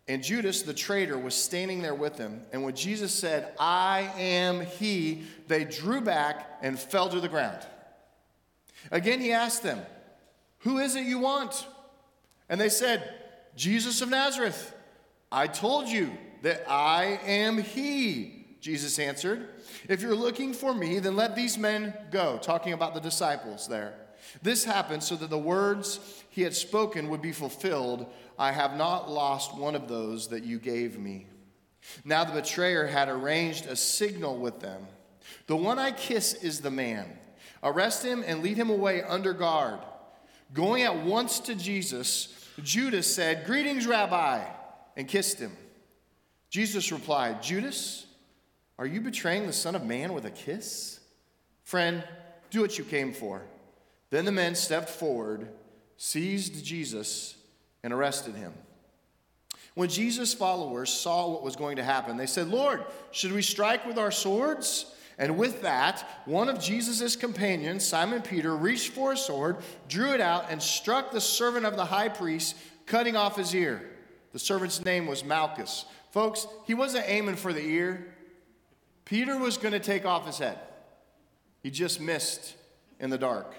And 0.08 0.22
Judas, 0.22 0.62
the 0.62 0.74
traitor, 0.74 1.18
was 1.18 1.34
standing 1.34 1.82
there 1.82 1.94
with 1.94 2.16
him. 2.16 2.42
And 2.52 2.62
when 2.62 2.76
Jesus 2.76 3.12
said, 3.12 3.52
I 3.58 4.12
am 4.16 4.64
he, 4.64 5.22
they 5.48 5.64
drew 5.64 6.00
back 6.00 6.58
and 6.62 6.78
fell 6.78 7.08
to 7.08 7.20
the 7.20 7.28
ground. 7.28 7.58
Again, 8.92 9.20
he 9.20 9.32
asked 9.32 9.62
them, 9.62 9.80
Who 10.60 10.78
is 10.78 10.94
it 10.96 11.04
you 11.04 11.18
want? 11.18 11.66
And 12.48 12.60
they 12.60 12.68
said, 12.68 13.14
Jesus 13.56 14.02
of 14.02 14.08
Nazareth. 14.08 14.72
I 15.30 15.46
told 15.46 15.88
you 15.88 16.10
that 16.42 16.64
I 16.68 17.20
am 17.24 17.58
he, 17.58 18.46
Jesus 18.60 18.98
answered. 18.98 19.48
If 19.88 20.00
you're 20.02 20.14
looking 20.14 20.52
for 20.52 20.74
me, 20.74 20.98
then 20.98 21.16
let 21.16 21.34
these 21.34 21.58
men 21.58 21.94
go. 22.10 22.38
Talking 22.40 22.72
about 22.72 22.94
the 22.94 23.00
disciples 23.00 23.68
there. 23.68 23.94
This 24.42 24.64
happened 24.64 25.02
so 25.02 25.16
that 25.16 25.30
the 25.30 25.38
words 25.38 26.00
he 26.30 26.42
had 26.42 26.54
spoken 26.54 27.08
would 27.08 27.22
be 27.22 27.32
fulfilled 27.32 28.06
I 28.38 28.52
have 28.52 28.76
not 28.76 29.10
lost 29.10 29.56
one 29.56 29.74
of 29.74 29.88
those 29.88 30.28
that 30.28 30.44
you 30.44 30.58
gave 30.58 30.98
me. 30.98 31.26
Now 32.04 32.24
the 32.24 32.32
betrayer 32.32 32.86
had 32.86 33.08
arranged 33.08 33.66
a 33.66 33.76
signal 33.76 34.38
with 34.38 34.60
them. 34.60 34.86
The 35.46 35.56
one 35.56 35.78
I 35.78 35.92
kiss 35.92 36.34
is 36.34 36.60
the 36.60 36.70
man. 36.70 37.06
Arrest 37.62 38.04
him 38.04 38.22
and 38.26 38.42
lead 38.42 38.56
him 38.56 38.70
away 38.70 39.02
under 39.02 39.32
guard. 39.32 39.80
Going 40.52 40.82
at 40.82 41.04
once 41.04 41.40
to 41.40 41.54
Jesus, 41.54 42.46
Judas 42.62 43.12
said, 43.12 43.46
Greetings, 43.46 43.86
Rabbi, 43.86 44.44
and 44.96 45.06
kissed 45.06 45.38
him. 45.38 45.52
Jesus 46.50 46.92
replied, 46.92 47.42
Judas, 47.42 48.06
are 48.78 48.86
you 48.86 49.00
betraying 49.00 49.46
the 49.46 49.52
Son 49.52 49.74
of 49.74 49.84
Man 49.84 50.12
with 50.12 50.24
a 50.24 50.30
kiss? 50.30 51.00
Friend, 51.64 52.02
do 52.50 52.60
what 52.60 52.78
you 52.78 52.84
came 52.84 53.12
for. 53.12 53.42
Then 54.10 54.24
the 54.24 54.32
men 54.32 54.54
stepped 54.54 54.88
forward, 54.88 55.48
seized 55.96 56.64
Jesus, 56.64 57.36
and 57.82 57.92
arrested 57.92 58.34
him. 58.34 58.52
When 59.74 59.88
Jesus' 59.88 60.32
followers 60.32 60.90
saw 60.90 61.28
what 61.28 61.42
was 61.42 61.56
going 61.56 61.76
to 61.76 61.84
happen, 61.84 62.16
they 62.16 62.26
said, 62.26 62.48
Lord, 62.48 62.84
should 63.10 63.32
we 63.32 63.42
strike 63.42 63.84
with 63.84 63.98
our 63.98 64.10
swords? 64.10 64.86
And 65.18 65.38
with 65.38 65.62
that, 65.62 66.06
one 66.24 66.48
of 66.48 66.60
Jesus' 66.60 67.16
companions, 67.16 67.86
Simon 67.86 68.22
Peter, 68.22 68.54
reached 68.54 68.92
for 68.92 69.12
a 69.12 69.16
sword, 69.16 69.58
drew 69.88 70.12
it 70.12 70.20
out, 70.20 70.46
and 70.50 70.62
struck 70.62 71.10
the 71.10 71.20
servant 71.20 71.66
of 71.66 71.76
the 71.76 71.84
high 71.86 72.08
priest, 72.08 72.56
cutting 72.86 73.16
off 73.16 73.36
his 73.36 73.54
ear. 73.54 73.82
The 74.32 74.38
servant's 74.38 74.84
name 74.84 75.06
was 75.06 75.24
Malchus. 75.24 75.84
Folks, 76.10 76.46
he 76.66 76.74
wasn't 76.74 77.04
aiming 77.08 77.36
for 77.36 77.52
the 77.52 77.62
ear, 77.62 78.14
Peter 79.04 79.38
was 79.38 79.56
going 79.56 79.72
to 79.72 79.80
take 79.80 80.04
off 80.04 80.26
his 80.26 80.38
head. 80.38 80.58
He 81.62 81.70
just 81.70 82.00
missed 82.00 82.54
in 83.00 83.10
the 83.10 83.18
dark. 83.18 83.54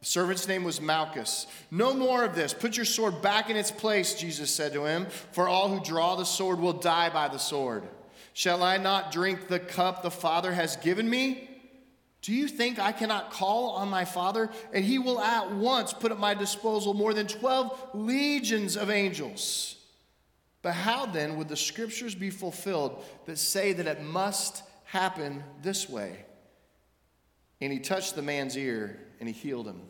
The 0.00 0.06
servant's 0.06 0.46
name 0.46 0.64
was 0.64 0.80
Malchus. 0.80 1.46
No 1.70 1.94
more 1.94 2.24
of 2.24 2.34
this. 2.34 2.52
Put 2.52 2.76
your 2.76 2.84
sword 2.84 3.22
back 3.22 3.48
in 3.48 3.56
its 3.56 3.70
place, 3.70 4.14
Jesus 4.14 4.54
said 4.54 4.74
to 4.74 4.84
him, 4.84 5.06
for 5.32 5.48
all 5.48 5.68
who 5.68 5.82
draw 5.82 6.14
the 6.14 6.24
sword 6.24 6.60
will 6.60 6.74
die 6.74 7.08
by 7.08 7.28
the 7.28 7.38
sword. 7.38 7.84
Shall 8.34 8.62
I 8.62 8.76
not 8.76 9.10
drink 9.10 9.48
the 9.48 9.58
cup 9.60 10.02
the 10.02 10.10
Father 10.10 10.52
has 10.52 10.76
given 10.76 11.08
me? 11.08 11.48
Do 12.24 12.32
you 12.32 12.48
think 12.48 12.78
I 12.78 12.92
cannot 12.92 13.30
call 13.30 13.72
on 13.72 13.90
my 13.90 14.06
Father, 14.06 14.48
and 14.72 14.82
he 14.82 14.98
will 14.98 15.20
at 15.20 15.50
once 15.50 15.92
put 15.92 16.10
at 16.10 16.18
my 16.18 16.32
disposal 16.32 16.94
more 16.94 17.12
than 17.12 17.26
12 17.26 17.90
legions 17.92 18.78
of 18.78 18.88
angels? 18.88 19.76
But 20.62 20.72
how 20.72 21.04
then 21.04 21.36
would 21.36 21.50
the 21.50 21.56
scriptures 21.56 22.14
be 22.14 22.30
fulfilled 22.30 23.04
that 23.26 23.36
say 23.36 23.74
that 23.74 23.86
it 23.86 24.02
must 24.02 24.62
happen 24.86 25.44
this 25.60 25.86
way? 25.86 26.24
And 27.60 27.70
he 27.70 27.78
touched 27.78 28.16
the 28.16 28.22
man's 28.22 28.56
ear 28.56 28.98
and 29.20 29.28
he 29.28 29.34
healed 29.34 29.66
him. 29.66 29.82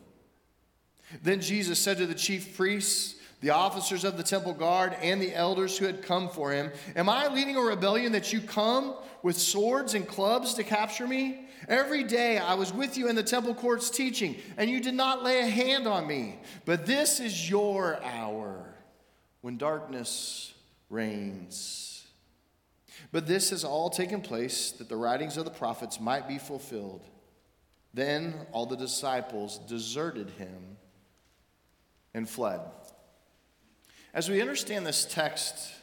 Then 1.23 1.39
Jesus 1.39 1.79
said 1.79 1.99
to 1.99 2.05
the 2.05 2.13
chief 2.13 2.57
priests, 2.57 3.15
the 3.39 3.51
officers 3.51 4.03
of 4.03 4.17
the 4.17 4.23
temple 4.23 4.53
guard, 4.53 4.93
and 5.01 5.21
the 5.21 5.33
elders 5.33 5.77
who 5.77 5.85
had 5.85 6.01
come 6.01 6.27
for 6.27 6.51
him, 6.51 6.69
Am 6.97 7.07
I 7.07 7.27
leading 7.27 7.55
a 7.55 7.61
rebellion 7.61 8.11
that 8.11 8.33
you 8.33 8.41
come 8.41 8.95
with 9.23 9.37
swords 9.37 9.93
and 9.93 10.05
clubs 10.05 10.55
to 10.55 10.63
capture 10.63 11.07
me? 11.07 11.44
Every 11.67 12.03
day 12.03 12.37
I 12.37 12.53
was 12.53 12.73
with 12.73 12.97
you 12.97 13.07
in 13.07 13.15
the 13.15 13.23
temple 13.23 13.55
courts 13.55 13.89
teaching, 13.89 14.35
and 14.57 14.69
you 14.69 14.79
did 14.79 14.93
not 14.93 15.23
lay 15.23 15.39
a 15.39 15.47
hand 15.47 15.87
on 15.87 16.05
me. 16.07 16.39
But 16.65 16.85
this 16.85 17.19
is 17.19 17.49
your 17.49 18.01
hour 18.03 18.75
when 19.41 19.57
darkness 19.57 20.53
reigns. 20.89 22.05
But 23.11 23.27
this 23.27 23.51
has 23.51 23.63
all 23.63 23.89
taken 23.89 24.21
place 24.21 24.71
that 24.73 24.89
the 24.89 24.97
writings 24.97 25.37
of 25.37 25.45
the 25.45 25.51
prophets 25.51 25.99
might 25.99 26.27
be 26.27 26.37
fulfilled. 26.37 27.05
Then 27.93 28.35
all 28.51 28.65
the 28.65 28.75
disciples 28.75 29.57
deserted 29.59 30.31
him 30.31 30.77
and 32.13 32.29
fled. 32.29 32.61
As 34.13 34.29
we 34.29 34.41
understand 34.41 34.85
this 34.85 35.05
text 35.05 35.73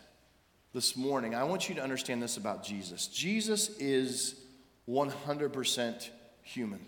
this 0.72 0.96
morning, 0.96 1.34
I 1.34 1.44
want 1.44 1.68
you 1.68 1.74
to 1.76 1.82
understand 1.82 2.22
this 2.22 2.36
about 2.36 2.64
Jesus. 2.64 3.06
Jesus 3.06 3.70
is 3.78 4.41
100% 4.88 6.10
human. 6.42 6.80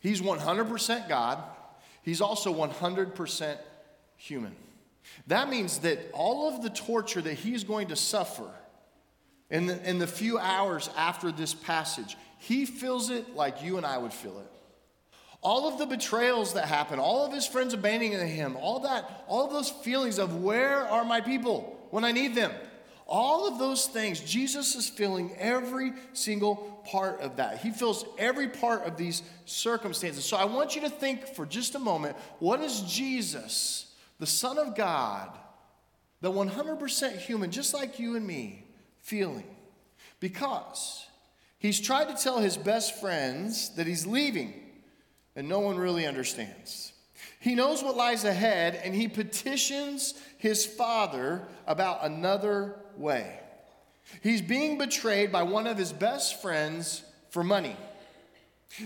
He's 0.00 0.20
100% 0.20 1.08
God, 1.08 1.42
he's 2.02 2.20
also 2.20 2.52
100% 2.52 3.56
human. 4.16 4.56
That 5.26 5.48
means 5.48 5.78
that 5.78 5.98
all 6.12 6.48
of 6.48 6.62
the 6.62 6.70
torture 6.70 7.20
that 7.20 7.34
he's 7.34 7.64
going 7.64 7.88
to 7.88 7.96
suffer 7.96 8.48
in 9.50 9.66
the, 9.66 9.88
in 9.88 9.98
the 9.98 10.06
few 10.06 10.38
hours 10.38 10.88
after 10.96 11.30
this 11.30 11.54
passage, 11.54 12.16
he 12.38 12.64
feels 12.64 13.10
it 13.10 13.36
like 13.36 13.62
you 13.62 13.76
and 13.76 13.86
I 13.86 13.98
would 13.98 14.12
feel 14.12 14.38
it. 14.38 14.46
All 15.42 15.68
of 15.68 15.78
the 15.78 15.86
betrayals 15.86 16.54
that 16.54 16.66
happen, 16.66 16.98
all 16.98 17.26
of 17.26 17.32
his 17.32 17.46
friends 17.46 17.74
abandoning 17.74 18.26
him, 18.28 18.56
all 18.56 18.80
that, 18.80 19.24
all 19.26 19.48
those 19.48 19.70
feelings 19.70 20.18
of 20.18 20.36
where 20.36 20.86
are 20.86 21.04
my 21.04 21.20
people 21.20 21.76
when 21.90 22.04
I 22.04 22.12
need 22.12 22.34
them? 22.34 22.52
All 23.06 23.46
of 23.46 23.58
those 23.58 23.86
things, 23.86 24.20
Jesus 24.20 24.74
is 24.74 24.88
feeling 24.88 25.34
every 25.38 25.92
single 26.12 26.82
part 26.90 27.20
of 27.20 27.36
that. 27.36 27.58
He 27.58 27.70
feels 27.70 28.04
every 28.18 28.48
part 28.48 28.84
of 28.86 28.96
these 28.96 29.22
circumstances. 29.44 30.24
So 30.24 30.36
I 30.36 30.44
want 30.44 30.74
you 30.74 30.82
to 30.82 30.90
think 30.90 31.26
for 31.26 31.44
just 31.44 31.74
a 31.74 31.78
moment 31.78 32.16
what 32.38 32.60
is 32.60 32.80
Jesus, 32.82 33.94
the 34.18 34.26
Son 34.26 34.58
of 34.58 34.74
God, 34.74 35.30
the 36.20 36.30
100% 36.30 37.16
human, 37.18 37.50
just 37.50 37.74
like 37.74 37.98
you 37.98 38.16
and 38.16 38.26
me, 38.26 38.64
feeling? 39.00 39.56
Because 40.20 41.06
he's 41.58 41.80
tried 41.80 42.08
to 42.16 42.22
tell 42.22 42.38
his 42.38 42.56
best 42.56 43.00
friends 43.00 43.74
that 43.76 43.86
he's 43.86 44.06
leaving, 44.06 44.54
and 45.34 45.48
no 45.48 45.58
one 45.60 45.76
really 45.76 46.06
understands. 46.06 46.92
He 47.40 47.56
knows 47.56 47.82
what 47.82 47.96
lies 47.96 48.22
ahead, 48.22 48.80
and 48.84 48.94
he 48.94 49.08
petitions 49.08 50.14
his 50.38 50.64
father 50.64 51.42
about 51.66 52.04
another 52.04 52.76
way. 52.98 53.40
He's 54.22 54.42
being 54.42 54.78
betrayed 54.78 55.30
by 55.32 55.42
one 55.42 55.66
of 55.66 55.78
his 55.78 55.92
best 55.92 56.42
friends 56.42 57.02
for 57.30 57.44
money. 57.44 57.76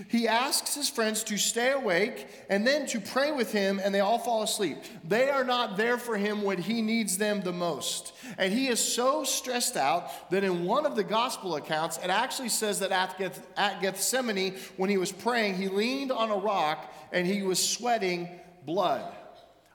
He 0.09 0.27
asks 0.27 0.75
his 0.75 0.89
friends 0.89 1.23
to 1.23 1.37
stay 1.37 1.71
awake 1.71 2.27
and 2.49 2.67
then 2.67 2.87
to 2.87 2.99
pray 2.99 3.31
with 3.31 3.53
him, 3.53 3.79
and 3.81 3.95
they 3.95 4.01
all 4.01 4.19
fall 4.19 4.43
asleep. 4.43 4.79
They 5.05 5.29
are 5.29 5.45
not 5.45 5.77
there 5.77 5.97
for 5.97 6.17
him 6.17 6.41
when 6.41 6.57
he 6.57 6.81
needs 6.81 7.17
them 7.17 7.39
the 7.41 7.53
most. 7.53 8.13
And 8.37 8.51
he 8.51 8.67
is 8.67 8.81
so 8.81 9.23
stressed 9.23 9.77
out 9.77 10.29
that 10.29 10.43
in 10.43 10.65
one 10.65 10.85
of 10.85 10.97
the 10.97 11.05
gospel 11.05 11.55
accounts, 11.55 11.97
it 11.99 12.09
actually 12.09 12.49
says 12.49 12.81
that 12.81 12.91
at 12.91 13.81
Gethsemane, 13.81 14.55
when 14.75 14.89
he 14.89 14.97
was 14.97 15.13
praying, 15.13 15.55
he 15.55 15.69
leaned 15.69 16.11
on 16.11 16.31
a 16.31 16.37
rock 16.37 16.93
and 17.13 17.25
he 17.25 17.43
was 17.43 17.65
sweating 17.65 18.27
blood. 18.65 19.15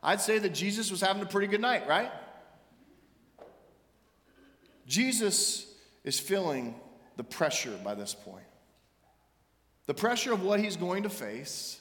I'd 0.03 0.21
say 0.21 0.39
that 0.39 0.53
Jesus 0.53 0.91
was 0.91 1.01
having 1.01 1.23
a 1.23 1.27
pretty 1.27 1.47
good 1.47 1.63
night, 1.63 1.89
right? 1.89 2.11
Jesus 4.93 5.65
is 6.05 6.21
feeling 6.21 6.75
the 7.17 7.25
pressure 7.25 7.75
by 7.83 7.95
this 7.95 8.15
point. 8.15 8.45
The 9.87 9.95
pressure 9.95 10.35
of 10.35 10.43
what 10.43 10.61
he's 10.61 10.77
going 10.77 11.05
to 11.05 11.09
face 11.09 11.81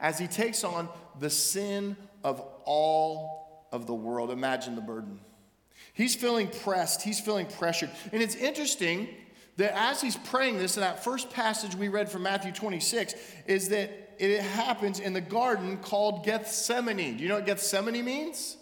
as 0.00 0.18
he 0.18 0.26
takes 0.26 0.64
on 0.64 0.88
the 1.20 1.28
sin 1.28 1.98
of 2.24 2.42
all 2.64 3.68
of 3.72 3.86
the 3.86 3.94
world. 3.94 4.30
Imagine 4.30 4.74
the 4.74 4.80
burden. 4.80 5.20
He's 5.92 6.14
feeling 6.14 6.48
pressed, 6.48 7.02
he's 7.02 7.20
feeling 7.20 7.44
pressured. 7.44 7.90
And 8.10 8.22
it's 8.22 8.34
interesting 8.34 9.08
that 9.58 9.76
as 9.76 10.00
he's 10.00 10.16
praying 10.16 10.56
this 10.56 10.78
in 10.78 10.80
that 10.80 11.04
first 11.04 11.28
passage 11.28 11.74
we 11.74 11.88
read 11.88 12.10
from 12.10 12.22
Matthew 12.22 12.52
26, 12.52 13.14
is 13.46 13.68
that 13.68 14.14
it 14.18 14.40
happens 14.40 14.98
in 14.98 15.12
the 15.12 15.20
garden 15.20 15.76
called 15.76 16.24
Gethsemane. 16.24 17.18
Do 17.18 17.22
you 17.22 17.28
know 17.28 17.34
what 17.34 17.44
Gethsemane 17.44 18.02
means? 18.02 18.56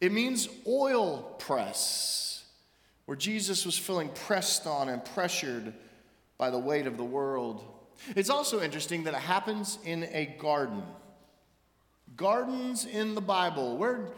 It 0.00 0.10
means 0.10 0.48
oil 0.66 1.36
press, 1.38 2.25
where 3.06 3.16
Jesus 3.16 3.64
was 3.64 3.78
feeling 3.78 4.08
pressed 4.10 4.66
on 4.66 4.88
and 4.88 5.04
pressured 5.04 5.72
by 6.38 6.50
the 6.50 6.58
weight 6.58 6.86
of 6.86 6.96
the 6.96 7.04
world. 7.04 7.64
It's 8.14 8.30
also 8.30 8.60
interesting 8.60 9.04
that 9.04 9.14
it 9.14 9.20
happens 9.20 9.78
in 9.84 10.04
a 10.12 10.26
garden. 10.38 10.82
Gardens 12.16 12.84
in 12.84 13.14
the 13.14 13.20
Bible. 13.20 13.78
Where, 13.78 14.08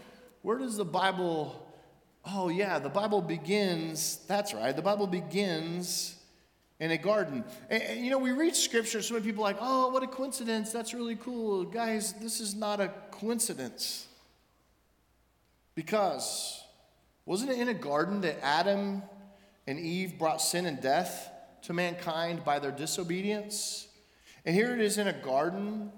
where 0.42 0.58
does 0.58 0.76
the 0.76 0.84
Bible, 0.84 1.64
oh, 2.24 2.48
yeah, 2.48 2.78
the 2.78 2.88
Bible 2.88 3.22
begins, 3.22 4.20
that's 4.26 4.52
right, 4.52 4.74
the 4.74 4.82
Bible 4.82 5.06
begins 5.06 6.16
in 6.80 6.90
a 6.90 6.98
garden. 6.98 7.44
And, 7.70 7.82
and, 7.82 8.04
you 8.04 8.10
know, 8.10 8.18
we 8.18 8.32
read 8.32 8.56
scripture, 8.56 9.02
so 9.02 9.14
many 9.14 9.26
people 9.26 9.44
are 9.44 9.52
like, 9.52 9.58
oh, 9.60 9.90
what 9.90 10.02
a 10.02 10.06
coincidence, 10.06 10.72
that's 10.72 10.94
really 10.94 11.16
cool. 11.16 11.64
Guys, 11.64 12.14
this 12.14 12.40
is 12.40 12.54
not 12.54 12.80
a 12.80 12.92
coincidence. 13.10 14.06
Because 15.74 16.64
wasn't 17.28 17.50
it 17.50 17.58
in 17.58 17.68
a 17.68 17.74
garden 17.74 18.22
that 18.22 18.42
Adam 18.42 19.02
and 19.66 19.78
Eve 19.78 20.18
brought 20.18 20.40
sin 20.40 20.64
and 20.64 20.80
death 20.80 21.30
to 21.60 21.74
mankind 21.74 22.42
by 22.42 22.58
their 22.58 22.70
disobedience? 22.70 23.86
And 24.46 24.54
here 24.54 24.72
it 24.72 24.80
is 24.80 24.96
in 24.96 25.08
a 25.08 25.12
garden 25.12 25.92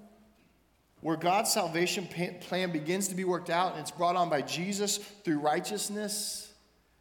where 1.03 1.17
God's 1.17 1.53
salvation 1.53 2.09
plan 2.41 2.73
begins 2.73 3.07
to 3.07 3.15
be 3.15 3.23
worked 3.23 3.49
out 3.49 3.75
and 3.75 3.81
it's 3.81 3.93
brought 3.93 4.17
on 4.17 4.29
by 4.29 4.43
Jesus 4.43 4.97
through 4.97 5.39
righteousness, 5.39 6.53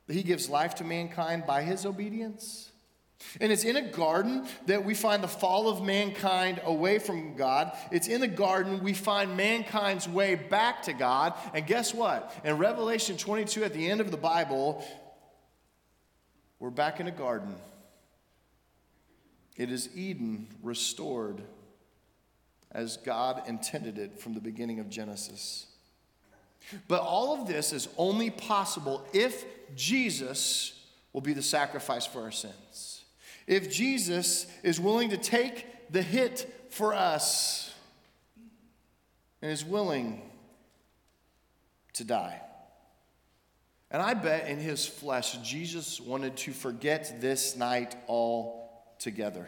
that 0.05 0.13
he 0.13 0.21
gives 0.21 0.47
life 0.47 0.75
to 0.75 0.83
mankind 0.83 1.47
by 1.47 1.63
his 1.63 1.83
obedience. 1.83 2.68
And 3.39 3.51
it's 3.51 3.63
in 3.63 3.75
a 3.75 3.81
garden 3.81 4.47
that 4.65 4.83
we 4.83 4.93
find 4.93 5.23
the 5.23 5.27
fall 5.27 5.69
of 5.69 5.83
mankind 5.83 6.61
away 6.63 6.99
from 6.99 7.35
God. 7.35 7.75
It's 7.91 8.07
in 8.07 8.21
the 8.21 8.27
garden 8.27 8.81
we 8.83 8.93
find 8.93 9.35
mankind's 9.35 10.07
way 10.07 10.35
back 10.35 10.83
to 10.83 10.93
God. 10.93 11.33
And 11.53 11.67
guess 11.67 11.93
what? 11.93 12.33
In 12.43 12.57
Revelation 12.57 13.17
22, 13.17 13.63
at 13.63 13.73
the 13.73 13.89
end 13.89 14.01
of 14.01 14.11
the 14.11 14.17
Bible, 14.17 14.83
we're 16.59 16.69
back 16.69 16.99
in 16.99 17.07
a 17.07 17.11
garden. 17.11 17.55
It 19.57 19.69
is 19.69 19.89
Eden 19.95 20.47
restored 20.63 21.41
as 22.71 22.97
God 22.97 23.43
intended 23.47 23.97
it 23.97 24.19
from 24.19 24.33
the 24.33 24.39
beginning 24.39 24.79
of 24.79 24.89
Genesis. 24.89 25.65
But 26.87 27.01
all 27.01 27.39
of 27.39 27.47
this 27.47 27.73
is 27.73 27.89
only 27.97 28.29
possible 28.29 29.05
if 29.13 29.45
Jesus 29.75 30.85
will 31.11 31.21
be 31.21 31.33
the 31.33 31.41
sacrifice 31.41 32.05
for 32.05 32.21
our 32.21 32.31
sins 32.31 32.98
if 33.49 33.71
Jesus 33.71 34.45
is 34.61 34.79
willing 34.79 35.09
to 35.09 35.17
take 35.17 35.65
the 35.91 36.03
hit 36.03 36.67
for 36.69 36.93
us 36.93 37.73
and 39.41 39.51
is 39.51 39.65
willing 39.65 40.21
to 41.93 42.03
die. 42.03 42.39
And 43.89 44.03
I 44.03 44.13
bet 44.13 44.47
in 44.47 44.59
his 44.59 44.85
flesh, 44.85 45.35
Jesus 45.39 45.99
wanted 45.99 46.37
to 46.37 46.51
forget 46.51 47.19
this 47.19 47.57
night 47.57 47.95
altogether. 48.07 49.47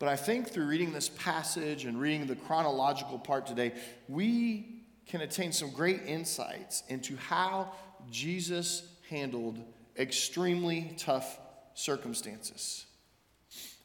But 0.00 0.08
I 0.08 0.16
think 0.16 0.48
through 0.48 0.66
reading 0.66 0.92
this 0.92 1.08
passage 1.08 1.84
and 1.84 2.00
reading 2.00 2.26
the 2.26 2.34
chronological 2.34 3.20
part 3.20 3.46
today, 3.46 3.74
we 4.08 4.82
can 5.06 5.20
attain 5.20 5.52
some 5.52 5.70
great 5.70 6.02
insights 6.04 6.82
into 6.88 7.16
how 7.16 7.74
Jesus 8.10 8.88
handled 9.08 9.60
extremely 9.96 10.96
tough 10.98 11.38
circumstances. 11.74 12.86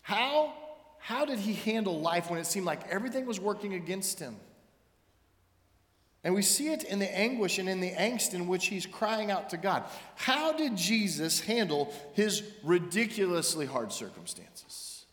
How, 0.02 0.54
how 1.00 1.26
did 1.26 1.40
he 1.40 1.54
handle 1.54 2.00
life 2.00 2.30
when 2.30 2.40
it 2.40 2.46
seemed 2.46 2.66
like 2.66 2.88
everything 2.90 3.26
was 3.26 3.40
working 3.40 3.74
against 3.74 4.20
him? 4.20 4.36
And 6.24 6.36
we 6.36 6.42
see 6.42 6.74
it 6.74 6.84
in 6.84 7.00
the 7.00 7.18
anguish 7.18 7.58
and 7.58 7.70
in 7.70 7.80
the 7.80 7.92
angst 7.92 8.34
in 8.34 8.48
which 8.48 8.68
he's 8.68 8.86
crying 8.86 9.32
out 9.32 9.50
to 9.52 9.58
God. 9.58 9.84
How 10.16 10.52
did 10.52 10.76
Jesus 10.76 11.40
handle 11.40 11.94
his 12.14 12.44
ridiculously 12.64 13.66
hard 13.66 13.94
circumstances? 13.94 15.06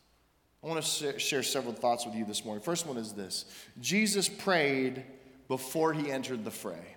I 0.62 0.66
want 0.66 0.82
to 0.82 1.18
share 1.18 1.42
several 1.42 1.74
thoughts 1.74 2.06
with 2.06 2.14
you 2.14 2.24
this 2.24 2.44
morning. 2.44 2.62
First 2.64 2.86
one 2.86 2.96
is 2.96 3.12
this 3.12 3.44
Jesus 3.80 4.28
prayed 4.28 5.04
before 5.46 5.92
he 5.92 6.10
entered 6.10 6.44
the 6.44 6.50
fray. 6.50 6.96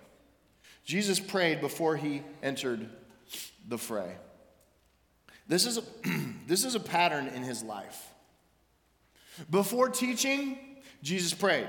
Jesus 0.84 1.20
prayed 1.20 1.60
before 1.60 1.96
he 1.96 2.22
entered 2.42 2.88
the 3.68 3.76
fray. 3.76 4.16
This 5.48 5.66
is 5.66 5.78
a, 5.78 5.82
this 6.46 6.64
is 6.64 6.74
a 6.74 6.80
pattern 6.80 7.28
in 7.28 7.42
his 7.42 7.62
life. 7.62 8.12
Before 9.50 9.88
teaching, 9.88 10.58
Jesus 11.02 11.32
prayed. 11.32 11.68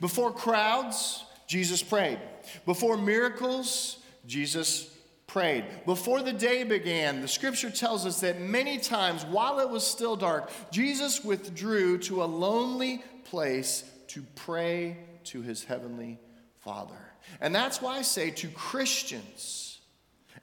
Before 0.00 0.32
crowds, 0.32 1.24
Jesus 1.46 1.82
prayed. 1.82 2.18
Before 2.66 2.96
miracles, 2.96 3.98
Jesus 4.26 4.94
prayed. 5.26 5.64
Before 5.86 6.22
the 6.22 6.32
day 6.32 6.64
began, 6.64 7.20
the 7.20 7.28
scripture 7.28 7.70
tells 7.70 8.04
us 8.04 8.20
that 8.20 8.40
many 8.40 8.78
times 8.78 9.24
while 9.24 9.60
it 9.60 9.68
was 9.68 9.86
still 9.86 10.16
dark, 10.16 10.50
Jesus 10.70 11.24
withdrew 11.24 11.98
to 11.98 12.22
a 12.22 12.26
lonely 12.26 13.02
place 13.24 13.84
to 14.08 14.22
pray 14.34 14.96
to 15.24 15.42
his 15.42 15.64
heavenly 15.64 16.18
Father. 16.60 16.98
And 17.40 17.54
that's 17.54 17.80
why 17.80 17.98
I 17.98 18.02
say 18.02 18.30
to 18.30 18.48
Christians, 18.48 19.80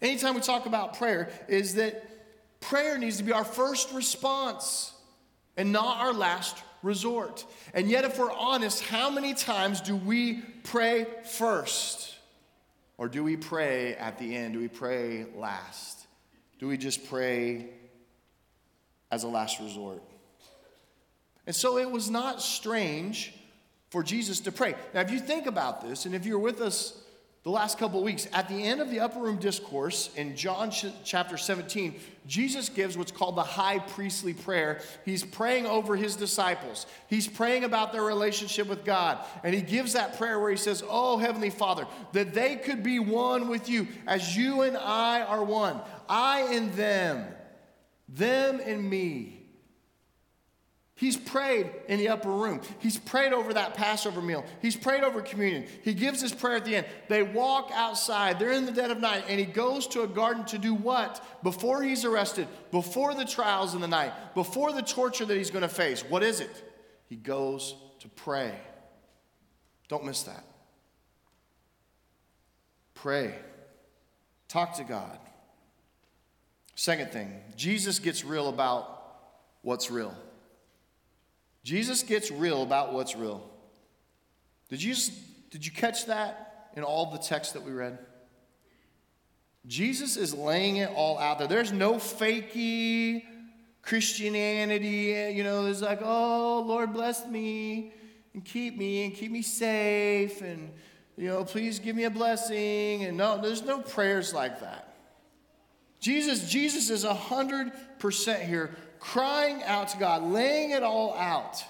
anytime 0.01 0.35
we 0.35 0.41
talk 0.41 0.65
about 0.65 0.97
prayer, 0.97 1.29
is 1.47 1.75
that 1.75 2.03
Prayer 2.69 2.97
needs 2.97 3.17
to 3.17 3.23
be 3.23 3.31
our 3.31 3.45
first 3.45 3.93
response 3.93 4.91
and 5.55 5.71
not 5.71 5.99
our 5.99 6.13
last 6.13 6.57
resort. 6.81 7.45
And 7.75 7.87
yet, 7.89 8.05
if 8.05 8.17
we're 8.17 8.31
honest, 8.31 8.83
how 8.83 9.11
many 9.11 9.35
times 9.35 9.81
do 9.81 9.95
we 9.95 10.41
pray 10.63 11.05
first? 11.25 12.15
Or 12.97 13.07
do 13.07 13.23
we 13.23 13.37
pray 13.37 13.93
at 13.95 14.17
the 14.17 14.35
end? 14.35 14.53
Do 14.53 14.59
we 14.59 14.67
pray 14.67 15.27
last? 15.35 16.07
Do 16.57 16.67
we 16.67 16.77
just 16.77 17.07
pray 17.07 17.67
as 19.11 19.23
a 19.23 19.27
last 19.27 19.59
resort? 19.59 20.01
And 21.45 21.55
so 21.55 21.77
it 21.77 21.91
was 21.91 22.09
not 22.09 22.41
strange 22.41 23.31
for 23.91 24.01
Jesus 24.01 24.39
to 24.41 24.51
pray. 24.51 24.73
Now, 24.91 25.01
if 25.01 25.11
you 25.11 25.19
think 25.19 25.45
about 25.45 25.81
this, 25.87 26.07
and 26.07 26.15
if 26.15 26.25
you're 26.25 26.39
with 26.39 26.61
us 26.61 26.99
the 27.45 27.51
last 27.51 27.77
couple 27.77 27.99
of 27.99 28.03
weeks. 28.03 28.27
At 28.33 28.49
the 28.49 28.55
end 28.55 28.81
of 28.81 28.89
the 28.89 28.99
upper 28.99 29.19
room 29.19 29.37
discourse 29.37 30.09
in 30.15 30.35
John 30.35 30.71
chapter 31.03 31.37
17, 31.37 31.95
Jesus 32.25 32.69
gives 32.69 32.97
what's 32.97 33.11
called 33.11 33.35
the 33.35 33.43
high 33.43 33.77
priestly 33.77 34.33
prayer. 34.33 34.81
He's 35.05 35.23
praying 35.23 35.67
over 35.67 35.95
his 35.95 36.15
disciples, 36.15 36.87
he's 37.07 37.27
praying 37.27 37.63
about 37.63 37.93
their 37.93 38.01
relationship 38.01 38.67
with 38.67 38.83
God. 38.83 39.19
And 39.43 39.53
he 39.53 39.61
gives 39.61 39.93
that 39.93 40.17
prayer 40.17 40.39
where 40.39 40.49
he 40.49 40.57
says, 40.57 40.83
Oh, 40.89 41.17
Heavenly 41.17 41.51
Father, 41.51 41.85
that 42.13 42.33
they 42.33 42.55
could 42.55 42.81
be 42.81 42.97
one 42.97 43.47
with 43.47 43.69
you 43.69 43.87
as 44.07 44.35
you 44.35 44.63
and 44.63 44.75
I 44.75 45.21
are 45.21 45.43
one. 45.43 45.79
I 46.09 46.47
and 46.51 46.73
them, 46.73 47.27
them 48.09 48.59
and 48.59 48.89
me. 48.89 49.34
He's 50.97 51.17
prayed 51.17 51.71
in 51.89 51.99
the 51.99 52.07
upper 52.07 52.31
room. 52.31 52.61
He's 52.79 52.97
prayed 52.97 53.33
over 53.33 53.53
that 53.53 53.73
Passover 53.73 54.21
meal. 54.21 54.45
He's 54.61 54.77
prayed 54.77 55.03
over 55.03 55.21
communion. 55.21 55.65
He 55.81 55.93
gives 55.93 56.21
his 56.21 56.31
prayer 56.33 56.55
at 56.55 56.63
the 56.63 56.77
end. 56.77 56.87
They 57.09 57.21
walk 57.21 57.69
outside. 57.73 58.39
They're 58.39 58.53
in 58.53 58.65
the 58.65 58.71
dead 58.71 58.91
of 58.91 59.01
night, 59.01 59.25
and 59.27 59.37
he 59.37 59.45
goes 59.45 59.87
to 59.87 60.03
a 60.03 60.07
garden 60.07 60.45
to 60.45 60.57
do 60.57 60.73
what? 60.73 61.21
Before 61.43 61.83
he's 61.83 62.05
arrested, 62.05 62.47
before 62.71 63.13
the 63.13 63.25
trials 63.25 63.73
in 63.73 63.81
the 63.81 63.89
night, 63.89 64.13
before 64.35 64.71
the 64.71 64.81
torture 64.81 65.25
that 65.25 65.35
he's 65.35 65.51
going 65.51 65.63
to 65.63 65.67
face. 65.67 66.01
What 66.01 66.23
is 66.23 66.39
it? 66.39 66.71
He 67.09 67.17
goes 67.17 67.75
to 67.99 68.07
pray. 68.07 68.57
Don't 69.89 70.05
miss 70.05 70.23
that. 70.23 70.45
Pray. 72.93 73.35
Talk 74.47 74.75
to 74.77 74.85
God. 74.85 75.19
Second 76.75 77.11
thing, 77.11 77.41
Jesus 77.57 77.99
gets 77.99 78.23
real 78.23 78.47
about 78.47 79.17
what's 79.61 79.91
real. 79.91 80.15
Jesus 81.65 82.03
gets 82.03 82.29
real 82.29 82.61
about 82.61 82.93
what's 82.93 83.15
real. 83.15 83.43
Did 84.69 84.83
you, 84.83 84.93
did 85.49 85.65
you 85.65 85.71
catch 85.71 86.05
that 86.05 86.69
in 86.75 86.83
all 86.83 87.11
the 87.11 87.17
text 87.17 87.55
that 87.55 87.63
we 87.63 87.71
read? 87.71 87.97
Jesus 89.65 90.15
is 90.15 90.31
laying 90.31 90.77
it 90.77 90.91
all 90.95 91.17
out 91.17 91.39
there. 91.39 91.47
There's 91.47 91.71
no 91.71 91.95
fakey 91.95 93.23
Christianity, 93.81 95.33
you 95.35 95.43
know, 95.43 95.63
there's 95.63 95.81
like, 95.81 96.01
oh, 96.03 96.63
Lord 96.67 96.93
bless 96.93 97.25
me 97.27 97.93
and 98.33 98.45
keep 98.45 98.77
me 98.77 99.05
and 99.05 99.13
keep 99.13 99.31
me 99.31 99.41
safe 99.41 100.41
and, 100.41 100.71
you 101.17 101.27
know, 101.27 101.43
please 101.45 101.79
give 101.79 101.95
me 101.95 102.03
a 102.03 102.09
blessing. 102.09 103.03
And 103.05 103.15
no, 103.15 103.39
there's 103.41 103.63
no 103.63 103.81
prayers 103.81 104.33
like 104.33 104.59
that. 104.61 104.95
Jesus, 105.99 106.49
Jesus 106.49 106.89
is 106.89 107.05
100% 107.05 108.45
here 108.47 108.75
crying 108.99 109.63
out 109.63 109.89
to 109.89 109.97
God, 109.97 110.23
laying 110.23 110.71
it 110.71 110.83
all 110.83 111.13
out. 111.15 111.63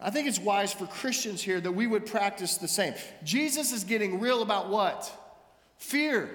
I 0.00 0.10
think 0.10 0.28
it's 0.28 0.38
wise 0.38 0.72
for 0.72 0.86
Christians 0.86 1.42
here 1.42 1.60
that 1.60 1.72
we 1.72 1.86
would 1.86 2.06
practice 2.06 2.56
the 2.56 2.68
same. 2.68 2.94
Jesus 3.22 3.72
is 3.72 3.84
getting 3.84 4.18
real 4.18 4.42
about 4.42 4.70
what? 4.70 5.12
Fear. 5.76 6.30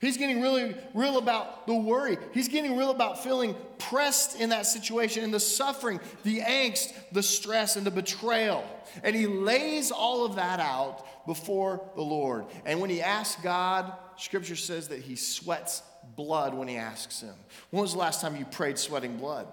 He's 0.00 0.16
getting 0.16 0.40
really 0.40 0.74
real 0.94 1.16
about 1.16 1.68
the 1.68 1.74
worry. 1.74 2.18
He's 2.34 2.48
getting 2.48 2.76
real 2.76 2.90
about 2.90 3.22
feeling 3.22 3.54
pressed 3.78 4.40
in 4.40 4.48
that 4.48 4.66
situation 4.66 5.22
and 5.22 5.32
the 5.32 5.38
suffering, 5.38 6.00
the 6.24 6.40
angst, 6.40 6.92
the 7.12 7.22
stress, 7.22 7.76
and 7.76 7.86
the 7.86 7.90
betrayal. 7.92 8.64
And 9.04 9.14
he 9.14 9.28
lays 9.28 9.92
all 9.92 10.24
of 10.24 10.34
that 10.34 10.58
out 10.58 11.24
before 11.24 11.88
the 11.94 12.02
Lord. 12.02 12.46
And 12.64 12.80
when 12.80 12.90
he 12.90 13.00
asks 13.00 13.40
God, 13.42 13.92
scripture 14.16 14.56
says 14.56 14.88
that 14.88 14.98
he 14.98 15.14
sweats 15.14 15.84
blood 16.16 16.54
when 16.54 16.68
he 16.68 16.76
asks 16.76 17.20
him. 17.20 17.34
When 17.70 17.82
was 17.82 17.92
the 17.92 17.98
last 17.98 18.20
time 18.20 18.36
you 18.36 18.44
prayed 18.44 18.78
sweating 18.78 19.16
blood? 19.16 19.46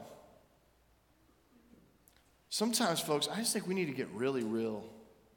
Sometimes, 2.49 2.99
folks, 2.99 3.27
I 3.27 3.37
just 3.37 3.53
think 3.53 3.67
we 3.67 3.75
need 3.75 3.85
to 3.85 3.93
get 3.93 4.07
really 4.09 4.43
real 4.43 4.83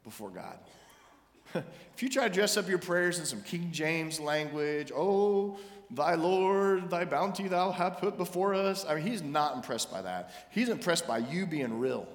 before 0.03 0.29
God. 0.29 0.57
if 1.53 2.01
you 2.01 2.09
try 2.09 2.27
to 2.27 2.33
dress 2.33 2.57
up 2.57 2.67
your 2.67 2.79
prayers 2.79 3.19
in 3.19 3.25
some 3.25 3.41
King 3.43 3.69
James 3.71 4.19
language, 4.19 4.91
oh, 4.95 5.57
thy 5.91 6.15
Lord, 6.15 6.89
thy 6.89 7.05
bounty 7.05 7.47
thou 7.47 7.71
hast 7.71 7.99
put 7.99 8.17
before 8.17 8.55
us, 8.55 8.85
I 8.87 8.95
mean, 8.95 9.05
he's 9.05 9.21
not 9.21 9.55
impressed 9.55 9.91
by 9.91 10.01
that. 10.01 10.31
He's 10.49 10.69
impressed 10.69 11.07
by 11.07 11.19
you 11.19 11.45
being 11.45 11.79
real, 11.79 12.07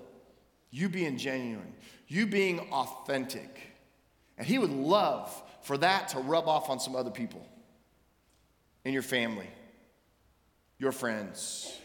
you 0.70 0.88
being 0.88 1.16
genuine, 1.16 1.72
you 2.08 2.26
being 2.26 2.58
authentic. 2.72 3.60
And 4.36 4.46
he 4.46 4.58
would 4.58 4.70
love 4.70 5.42
for 5.62 5.78
that 5.78 6.08
to 6.08 6.18
rub 6.18 6.48
off 6.48 6.70
on 6.70 6.80
some 6.80 6.96
other 6.96 7.10
people 7.10 7.46
in 8.88 8.94
your 8.94 9.02
family, 9.02 9.46
your 10.78 10.92
friends, 10.92 11.78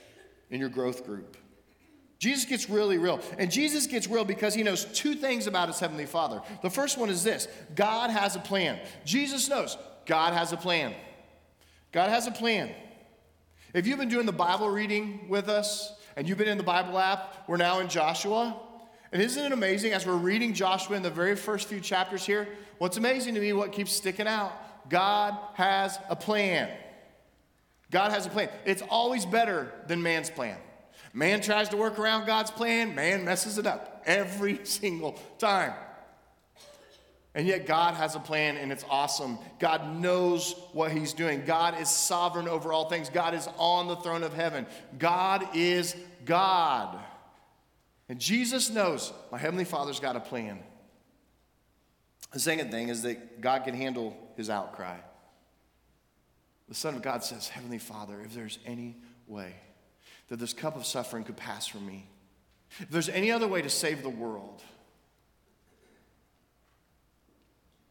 in 0.49 0.61
your 0.61 0.69
growth 0.69 1.05
group. 1.05 1.35
Jesus 2.17 2.45
gets 2.45 2.69
really 2.69 2.97
real. 2.97 3.19
And 3.37 3.51
Jesus 3.51 3.87
gets 3.87 4.07
real 4.07 4.23
because 4.23 4.53
he 4.53 4.63
knows 4.63 4.85
two 4.85 5.13
things 5.13 5.45
about 5.45 5.67
his 5.67 5.81
heavenly 5.81 6.05
Father. 6.05 6.41
The 6.61 6.69
first 6.69 6.97
one 6.97 7.09
is 7.09 7.21
this 7.21 7.49
God 7.75 8.09
has 8.09 8.37
a 8.37 8.39
plan. 8.39 8.79
Jesus 9.03 9.49
knows 9.49 9.77
God 10.05 10.33
has 10.33 10.53
a 10.53 10.57
plan. 10.57 10.95
God 11.91 12.09
has 12.09 12.25
a 12.25 12.31
plan. 12.31 12.73
If 13.73 13.85
you've 13.85 13.99
been 13.99 14.07
doing 14.07 14.25
the 14.25 14.31
Bible 14.31 14.69
reading 14.69 15.27
with 15.27 15.49
us 15.49 15.91
and 16.15 16.29
you've 16.29 16.37
been 16.37 16.47
in 16.47 16.57
the 16.57 16.63
Bible 16.63 16.97
app, 16.97 17.43
we're 17.49 17.57
now 17.57 17.79
in 17.79 17.89
Joshua. 17.89 18.55
And 19.11 19.21
isn't 19.21 19.43
it 19.43 19.51
amazing 19.51 19.91
as 19.91 20.05
we're 20.05 20.15
reading 20.15 20.53
Joshua 20.53 20.95
in 20.95 21.03
the 21.03 21.11
very 21.11 21.35
first 21.35 21.67
few 21.67 21.81
chapters 21.81 22.25
here? 22.25 22.47
What's 22.77 22.95
amazing 22.95 23.33
to 23.33 23.41
me, 23.41 23.51
what 23.51 23.73
keeps 23.73 23.91
sticking 23.91 24.27
out, 24.27 24.53
God 24.89 25.37
has 25.55 25.99
a 26.09 26.15
plan. 26.15 26.69
God 27.93 28.11
has 28.11 28.25
a 28.25 28.29
plan. 28.29 28.49
It's 28.65 28.81
always 28.89 29.25
better 29.25 29.71
than 29.87 30.01
man's 30.01 30.29
plan. 30.29 30.57
Man 31.13 31.41
tries 31.41 31.69
to 31.69 31.77
work 31.77 31.99
around 31.99 32.25
God's 32.25 32.49
plan, 32.49 32.95
man 32.95 33.23
messes 33.23 33.59
it 33.59 33.67
up 33.67 34.03
every 34.05 34.59
single 34.65 35.17
time. 35.37 35.73
And 37.35 37.47
yet, 37.47 37.65
God 37.65 37.95
has 37.95 38.15
a 38.15 38.19
plan 38.19 38.57
and 38.57 38.71
it's 38.71 38.85
awesome. 38.89 39.39
God 39.57 39.95
knows 39.95 40.55
what 40.71 40.91
He's 40.91 41.13
doing. 41.13 41.43
God 41.45 41.79
is 41.79 41.89
sovereign 41.89 42.47
over 42.47 42.71
all 42.71 42.89
things. 42.89 43.09
God 43.09 43.33
is 43.33 43.47
on 43.57 43.87
the 43.87 43.95
throne 43.97 44.21
of 44.21 44.33
heaven. 44.33 44.67
God 44.99 45.47
is 45.55 45.95
God. 46.25 46.99
And 48.09 48.19
Jesus 48.19 48.69
knows 48.69 49.13
my 49.31 49.37
Heavenly 49.39 49.65
Father's 49.65 49.99
got 49.99 50.15
a 50.15 50.19
plan. 50.19 50.59
The 52.33 52.39
second 52.39 52.69
thing 52.69 52.89
is 52.89 53.01
that 53.03 53.41
God 53.41 53.63
can 53.63 53.73
handle 53.73 54.15
His 54.35 54.49
outcry. 54.49 54.97
The 56.73 56.79
Son 56.79 56.95
of 56.95 57.03
God 57.03 57.23
says, 57.23 57.49
Heavenly 57.49 57.77
Father, 57.77 58.19
if 58.25 58.33
there's 58.33 58.57
any 58.65 58.95
way 59.27 59.53
that 60.29 60.39
this 60.39 60.53
cup 60.53 60.75
of 60.75 60.87
suffering 60.87 61.23
could 61.23 61.37
pass 61.37 61.67
from 61.67 61.85
me. 61.85 62.07
If 62.79 62.89
there's 62.89 63.09
any 63.09 63.31
other 63.31 63.47
way 63.47 63.61
to 63.61 63.69
save 63.69 64.01
the 64.01 64.09
world, 64.09 64.63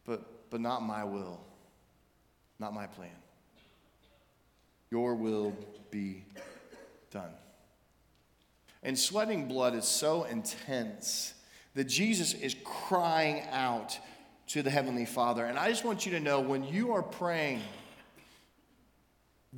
but, 0.04 0.50
but 0.50 0.60
not 0.60 0.82
my 0.82 1.04
will, 1.04 1.38
not 2.58 2.74
my 2.74 2.88
plan. 2.88 3.14
Your 4.90 5.14
will 5.14 5.54
be 5.92 6.24
done. 7.12 7.30
And 8.82 8.98
sweating 8.98 9.46
blood 9.46 9.76
is 9.76 9.84
so 9.84 10.24
intense 10.24 11.34
that 11.76 11.84
Jesus 11.84 12.34
is 12.34 12.56
crying 12.64 13.44
out 13.52 13.96
to 14.48 14.60
the 14.60 14.70
Heavenly 14.70 15.06
Father. 15.06 15.44
And 15.44 15.56
I 15.56 15.68
just 15.68 15.84
want 15.84 16.04
you 16.04 16.10
to 16.10 16.20
know 16.20 16.40
when 16.40 16.64
you 16.64 16.94
are 16.94 17.02
praying, 17.04 17.62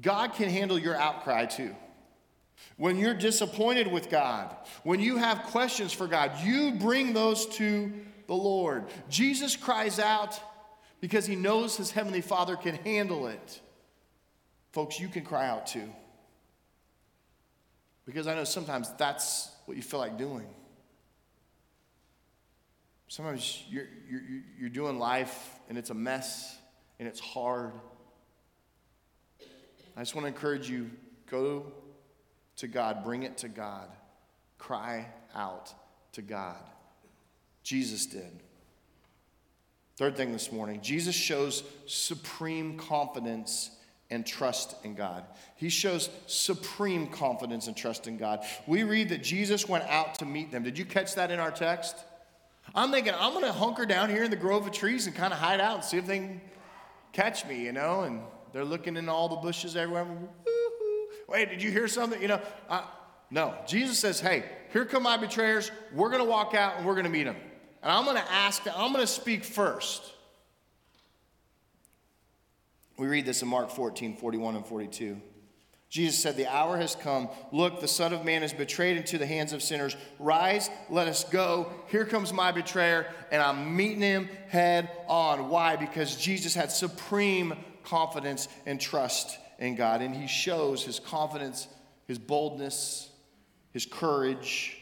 God 0.01 0.35
can 0.35 0.49
handle 0.49 0.79
your 0.79 0.97
outcry 0.97 1.47
too. 1.47 1.75
When 2.77 2.99
you're 2.99 3.15
disappointed 3.15 3.87
with 3.87 4.11
God, 4.11 4.55
when 4.83 5.01
you 5.01 5.17
have 5.17 5.45
questions 5.45 5.93
for 5.93 6.07
God, 6.07 6.33
you 6.43 6.73
bring 6.73 7.13
those 7.13 7.47
to 7.57 7.93
the 8.27 8.35
Lord. 8.35 8.85
Jesus 9.09 9.57
cries 9.57 9.99
out 9.99 10.41
because 11.01 11.27
he 11.27 11.37
knows 11.37 11.77
his 11.77 11.91
heavenly 11.91 12.21
Father 12.21 12.57
can 12.57 12.77
handle 12.77 13.27
it. 13.27 13.61
Folks, 14.73 14.99
you 14.99 15.09
can 15.09 15.25
cry 15.25 15.47
out 15.47 15.67
too. 15.67 15.89
Because 18.07 18.27
I 18.27 18.35
know 18.35 18.45
sometimes 18.45 18.91
that's 18.99 19.51
what 19.67 19.77
you 19.77 19.83
feel 19.83 20.01
like 20.01 20.19
doing. 20.19 20.47
Sometimes 23.09 23.63
you're, 23.69 23.87
you're, 24.11 24.23
you're 24.59 24.69
doing 24.71 24.99
life 24.99 25.61
and 25.69 25.79
it's 25.79 25.91
a 25.91 25.95
mess 25.95 26.59
and 26.99 27.07
it's 27.07 27.21
hard. 27.21 27.73
I 29.97 30.01
just 30.01 30.15
want 30.15 30.25
to 30.25 30.29
encourage 30.29 30.69
you 30.69 30.91
go 31.31 31.65
to 32.57 32.69
God, 32.69 33.05
bring 33.05 33.23
it 33.23 33.39
to 33.39 33.49
God, 33.49 33.89
cry 34.59 35.07
out 35.35 35.73
to 36.13 36.23
God. 36.23 36.57
Jesus 37.63 38.07
did. 38.07 38.41
Third 39.97 40.17
thing 40.17 40.33
this 40.33 40.51
morning 40.51 40.81
Jesus 40.83 41.15
shows 41.15 41.63
supreme 41.87 42.77
confidence 42.77 43.71
and 44.11 44.27
trust 44.27 44.77
in 44.85 44.95
God. 44.95 45.25
He 45.57 45.69
shows 45.69 46.11
supreme 46.27 47.07
confidence 47.07 47.69
and 47.69 47.77
trust 47.77 48.07
in 48.07 48.17
God. 48.17 48.45
We 48.67 48.83
read 48.83 49.09
that 49.09 49.23
Jesus 49.23 49.69
went 49.69 49.85
out 49.85 50.17
to 50.17 50.27
meet 50.27 50.53
them. 50.53 50.63
Did 50.63 50.79
you 50.79 50.85
catch 50.85 51.15
that 51.15 51.31
in 51.31 51.41
our 51.41 51.51
text? 51.51 51.97
I'm 52.75 52.91
thinking, 52.91 53.15
I'm 53.17 53.33
going 53.33 53.45
to 53.45 53.53
hunker 53.53 53.87
down 53.87 54.11
here 54.11 54.25
in 54.25 54.31
the 54.31 54.37
grove 54.37 54.67
of 54.67 54.73
trees 54.73 55.07
and 55.07 55.15
kind 55.15 55.33
of 55.33 55.39
hide 55.39 55.61
out 55.61 55.77
and 55.77 55.85
see 55.85 55.97
if 55.97 56.07
they 56.07 56.19
can 56.19 56.41
catch 57.13 57.47
me, 57.47 57.65
you 57.65 57.73
know? 57.73 58.03
And 58.03 58.21
they're 58.55 58.65
looking 58.65 58.97
in 58.97 59.09
all 59.09 59.29
the 59.29 59.37
bushes 59.37 59.75
everywhere. 59.75 60.07
Wait, 61.29 61.51
did 61.51 61.61
you 61.61 61.73
hear 61.73 61.89
something? 61.89 62.23
You 62.23 62.29
know, 62.29 62.41
uh, 62.69 62.85
no. 63.29 63.53
Jesus 63.67 63.99
says, 63.99 64.21
hey, 64.21 64.45
here 64.73 64.85
come 64.85 65.03
my 65.03 65.17
betrayers. 65.17 65.73
We're 65.93 66.09
going 66.09 66.23
to 66.23 66.31
walk 66.31 66.55
out 66.55 66.77
and 66.77 66.87
we're 66.87 66.95
going 66.95 67.05
to 67.05 67.11
meet 67.11 67.25
them. 67.25 67.35
And 67.83 67.91
I'm 67.91 68.05
going 68.05 68.17
to 68.17 68.33
ask, 68.33 68.63
I'm 68.69 68.93
going 68.93 69.05
to 69.05 69.09
speak 69.09 69.43
first. 69.43 70.05
We 72.97 73.09
read 73.09 73.27
this 73.27 73.43
in 73.43 73.49
Mark 73.49 73.73
14, 73.73 74.17
41 74.19 74.55
and 74.55 74.65
42. 74.65 75.21
Jesus 75.89 76.23
said, 76.23 76.37
The 76.37 76.47
hour 76.47 76.77
has 76.77 76.95
come. 76.95 77.29
Look, 77.51 77.81
the 77.81 77.89
Son 77.89 78.13
of 78.13 78.25
Man 78.25 78.45
is 78.45 78.53
betrayed 78.53 78.97
into 78.97 79.19
the 79.19 79.27
hands 79.27 79.53
of 79.53 79.65
sinners. 79.65 79.97
Rise, 80.21 80.71
let 80.91 81.09
us 81.09 81.25
go. 81.25 81.73
Here 81.89 82.05
comes 82.05 82.33
my 82.33 82.53
betrayer, 82.53 83.07
and 83.33 83.43
I'm 83.43 83.77
meeting 83.77 84.01
him 84.01 84.29
head 84.47 84.91
on. 85.09 85.49
Why? 85.49 85.75
Because 85.75 86.15
Jesus 86.15 86.55
had 86.55 86.71
supreme 86.71 87.55
confidence 87.85 88.49
and 88.67 88.81
trust 88.81 89.39
in 89.59 89.75
God. 89.77 90.03
And 90.03 90.15
he 90.15 90.27
shows 90.27 90.85
his 90.85 90.99
confidence, 90.99 91.69
his 92.07 92.19
boldness, 92.19 93.11
his 93.73 93.87
courage 93.87 94.79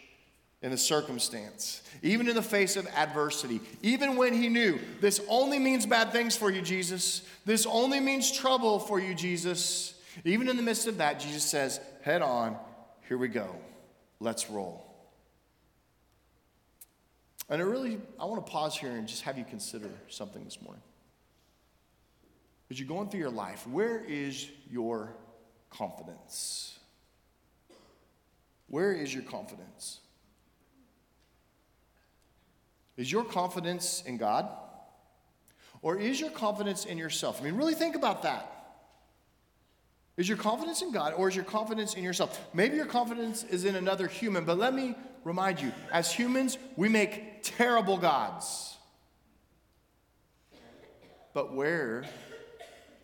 in 0.62 0.70
the 0.70 0.78
circumstance, 0.78 1.82
even 2.02 2.28
in 2.28 2.36
the 2.36 2.42
face 2.42 2.76
of 2.76 2.86
adversity, 2.94 3.60
even 3.82 4.16
when 4.16 4.32
he 4.32 4.48
knew 4.48 4.78
this 5.00 5.20
only 5.28 5.58
means 5.58 5.84
bad 5.86 6.12
things 6.12 6.36
for 6.36 6.50
you, 6.50 6.62
Jesus. 6.62 7.22
This 7.44 7.66
only 7.66 7.98
means 7.98 8.30
trouble 8.30 8.78
for 8.78 9.00
you, 9.00 9.14
Jesus. 9.14 9.94
Even 10.24 10.48
in 10.48 10.56
the 10.56 10.62
midst 10.62 10.86
of 10.86 10.98
that, 10.98 11.18
Jesus 11.18 11.42
says, 11.42 11.80
Head 12.02 12.22
on, 12.22 12.56
here 13.08 13.18
we 13.18 13.28
go. 13.28 13.56
Let's 14.20 14.48
roll. 14.48 14.86
And 17.48 17.60
I 17.60 17.64
really, 17.64 17.98
I 18.20 18.24
want 18.24 18.44
to 18.46 18.50
pause 18.50 18.76
here 18.76 18.92
and 18.92 19.08
just 19.08 19.22
have 19.22 19.36
you 19.36 19.44
consider 19.44 19.90
something 20.08 20.44
this 20.44 20.62
morning. 20.62 20.82
As 22.72 22.80
you're 22.80 22.88
going 22.88 23.10
through 23.10 23.20
your 23.20 23.28
life, 23.28 23.66
where 23.66 24.02
is 24.02 24.48
your 24.70 25.14
confidence? 25.68 26.78
Where 28.66 28.94
is 28.94 29.12
your 29.12 29.24
confidence? 29.24 30.00
Is 32.96 33.12
your 33.12 33.24
confidence 33.24 34.02
in 34.06 34.16
God? 34.16 34.48
Or 35.82 35.98
is 35.98 36.18
your 36.18 36.30
confidence 36.30 36.86
in 36.86 36.96
yourself? 36.96 37.42
I 37.42 37.44
mean, 37.44 37.56
really 37.56 37.74
think 37.74 37.94
about 37.94 38.22
that. 38.22 38.50
Is 40.16 40.26
your 40.26 40.38
confidence 40.38 40.80
in 40.80 40.92
God 40.92 41.12
or 41.12 41.28
is 41.28 41.36
your 41.36 41.44
confidence 41.44 41.92
in 41.92 42.02
yourself? 42.02 42.40
Maybe 42.54 42.76
your 42.76 42.86
confidence 42.86 43.44
is 43.44 43.66
in 43.66 43.76
another 43.76 44.06
human, 44.06 44.46
but 44.46 44.56
let 44.56 44.72
me 44.72 44.94
remind 45.24 45.60
you 45.60 45.72
as 45.92 46.10
humans, 46.10 46.56
we 46.76 46.88
make 46.88 47.42
terrible 47.42 47.98
gods. 47.98 48.78
But 51.34 51.54
where 51.54 52.06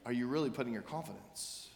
are 0.09 0.12
you 0.12 0.27
really 0.27 0.49
putting 0.49 0.73
your 0.73 0.81
confidence? 0.81 1.68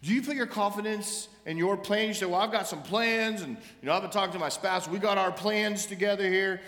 Do 0.00 0.14
you 0.14 0.22
put 0.22 0.36
your 0.36 0.46
confidence 0.46 1.28
in 1.44 1.58
your 1.58 1.76
plans? 1.76 2.08
You 2.08 2.14
say, 2.14 2.26
Well, 2.26 2.40
I've 2.40 2.52
got 2.52 2.68
some 2.68 2.82
plans, 2.82 3.42
and 3.42 3.56
you 3.82 3.86
know, 3.86 3.94
I've 3.94 4.02
been 4.02 4.12
talking 4.12 4.32
to 4.34 4.38
my 4.38 4.48
spouse, 4.48 4.86
we 4.86 5.00
got 5.00 5.18
our 5.18 5.32
plans 5.32 5.86
together 5.86 6.28
here. 6.28 6.60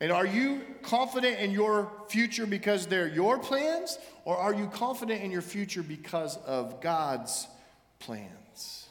And 0.00 0.10
are 0.10 0.26
you 0.26 0.60
confident 0.82 1.38
in 1.38 1.52
your 1.52 1.88
future 2.08 2.46
because 2.46 2.88
they're 2.88 3.06
your 3.06 3.38
plans, 3.38 3.96
or 4.24 4.36
are 4.36 4.52
you 4.52 4.66
confident 4.66 5.22
in 5.22 5.30
your 5.30 5.40
future 5.40 5.84
because 5.84 6.36
of 6.38 6.80
God's 6.80 7.46
plans? 8.00 8.88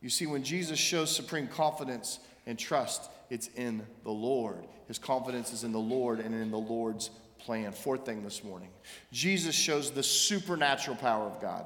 You 0.00 0.08
see, 0.08 0.26
when 0.26 0.44
Jesus 0.44 0.78
shows 0.78 1.14
supreme 1.14 1.48
confidence 1.48 2.20
and 2.46 2.56
trust, 2.56 3.10
it's 3.28 3.48
in 3.56 3.84
the 4.04 4.12
Lord. 4.12 4.64
His 4.86 5.00
confidence 5.00 5.52
is 5.52 5.64
in 5.64 5.72
the 5.72 5.78
Lord 5.78 6.20
and 6.20 6.32
in 6.32 6.52
the 6.52 6.58
Lord's 6.58 7.10
plan. 7.38 7.72
Fourth 7.72 8.04
thing 8.04 8.22
this 8.22 8.42
morning 8.44 8.70
Jesus 9.12 9.54
shows 9.54 9.90
the 9.90 10.02
supernatural 10.02 10.96
power 10.96 11.24
of 11.24 11.40
God. 11.40 11.64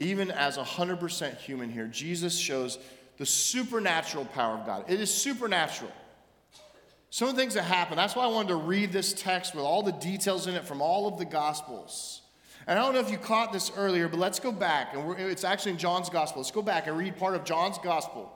Even 0.00 0.30
as 0.30 0.56
100% 0.56 1.36
human 1.38 1.70
here, 1.70 1.86
Jesus 1.86 2.36
shows 2.36 2.78
the 3.18 3.26
supernatural 3.26 4.24
power 4.24 4.56
of 4.56 4.66
God. 4.66 4.84
It 4.88 5.00
is 5.00 5.12
supernatural. 5.12 5.92
Some 7.10 7.28
of 7.28 7.36
the 7.36 7.40
things 7.40 7.54
that 7.54 7.64
happen, 7.64 7.96
that's 7.96 8.16
why 8.16 8.24
I 8.24 8.28
wanted 8.28 8.48
to 8.48 8.56
read 8.56 8.90
this 8.90 9.12
text 9.12 9.54
with 9.54 9.64
all 9.64 9.82
the 9.82 9.92
details 9.92 10.46
in 10.46 10.54
it 10.54 10.64
from 10.64 10.80
all 10.80 11.06
of 11.06 11.18
the 11.18 11.24
Gospels. 11.24 12.22
And 12.66 12.78
I 12.78 12.82
don't 12.82 12.94
know 12.94 13.00
if 13.00 13.10
you 13.10 13.18
caught 13.18 13.52
this 13.52 13.70
earlier, 13.76 14.08
but 14.08 14.18
let's 14.18 14.40
go 14.40 14.50
back. 14.50 14.94
And 14.94 15.20
it's 15.20 15.44
actually 15.44 15.72
in 15.72 15.78
John's 15.78 16.08
Gospel. 16.08 16.40
Let's 16.40 16.50
go 16.50 16.62
back 16.62 16.86
and 16.86 16.96
read 16.96 17.16
part 17.16 17.34
of 17.34 17.44
John's 17.44 17.78
Gospel 17.78 18.32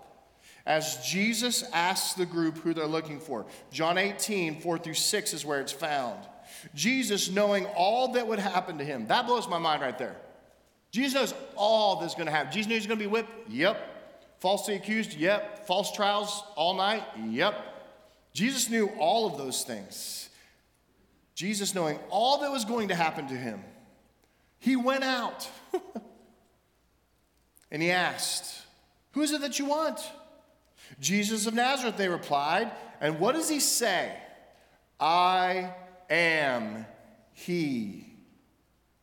as 0.67 0.97
Jesus 1.07 1.63
asks 1.73 2.15
the 2.15 2.27
group 2.27 2.59
who 2.59 2.75
they're 2.75 2.87
looking 2.87 3.21
for. 3.21 3.47
John 3.71 3.97
18, 3.97 4.61
4 4.61 4.79
through 4.79 4.95
6 4.95 5.33
is 5.33 5.45
where 5.47 5.61
it's 5.61 5.73
found. 5.73 6.19
Jesus 6.75 7.31
knowing 7.31 7.67
all 7.67 8.13
that 8.13 8.27
would 8.27 8.41
happen 8.41 8.79
to 8.79 8.85
him. 8.85 9.07
That 9.07 9.27
blows 9.27 9.49
my 9.49 9.59
mind 9.59 9.81
right 9.81 9.97
there. 9.97 10.17
Jesus 10.91 11.15
knows 11.15 11.35
all 11.55 12.01
that's 12.01 12.15
going 12.15 12.27
to 12.27 12.33
happen. 12.33 12.53
Jesus 12.53 12.69
knew 12.69 12.75
he's 12.75 12.87
going 12.87 12.99
to 12.99 13.05
be 13.05 13.11
whipped? 13.11 13.51
Yep. 13.51 13.79
Falsely 14.41 14.75
accused? 14.75 15.15
Yep. 15.15 15.67
False 15.67 15.93
trials 15.93 16.43
all 16.57 16.75
night? 16.75 17.05
Yep. 17.29 17.55
Jesus 18.33 18.69
knew 18.69 18.89
all 18.99 19.27
of 19.27 19.39
those 19.39 19.63
things. 19.63 20.29
Jesus, 21.35 21.75
knowing 21.75 21.99
all 22.09 22.39
that 22.41 22.51
was 22.51 22.65
going 22.65 22.89
to 22.89 22.95
happen 22.95 23.29
to 23.29 23.35
him, 23.35 23.61
he 24.59 24.75
went 24.75 25.05
out 25.05 25.49
and 27.71 27.83
he 27.83 27.91
asked, 27.91 28.63
Who 29.13 29.23
is 29.23 29.33
it 29.33 29.43
that 29.43 29.59
you 29.59 29.67
want? 29.67 30.01
Jesus 31.01 31.47
of 31.47 31.55
Nazareth, 31.55 31.97
they 31.97 32.09
replied. 32.09 32.71
And 33.01 33.21
what 33.21 33.35
does 33.35 33.49
he 33.49 33.61
say? 33.61 34.17
I 34.99 35.75
am 36.09 36.87
he. 37.33 38.07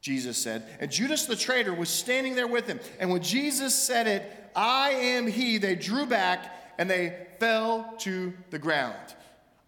Jesus 0.02 0.38
said. 0.38 0.64
And 0.80 0.92
Judas 0.92 1.26
the 1.26 1.36
traitor 1.36 1.74
was 1.74 1.90
standing 1.90 2.36
there 2.36 2.48
with 2.48 2.68
him. 2.68 2.80
And 3.00 3.10
when 3.10 3.22
Jesus 3.22 3.74
said 3.74 4.08
it, 4.08 4.50
I 4.56 4.90
am 4.92 5.28
he, 5.28 5.58
they 5.58 5.76
drew 5.76 6.06
back 6.06 6.52
and 6.78 6.90
they 6.90 7.28
fell 7.40 7.94
to 8.00 8.34
the 8.50 8.60
ground. 8.60 8.98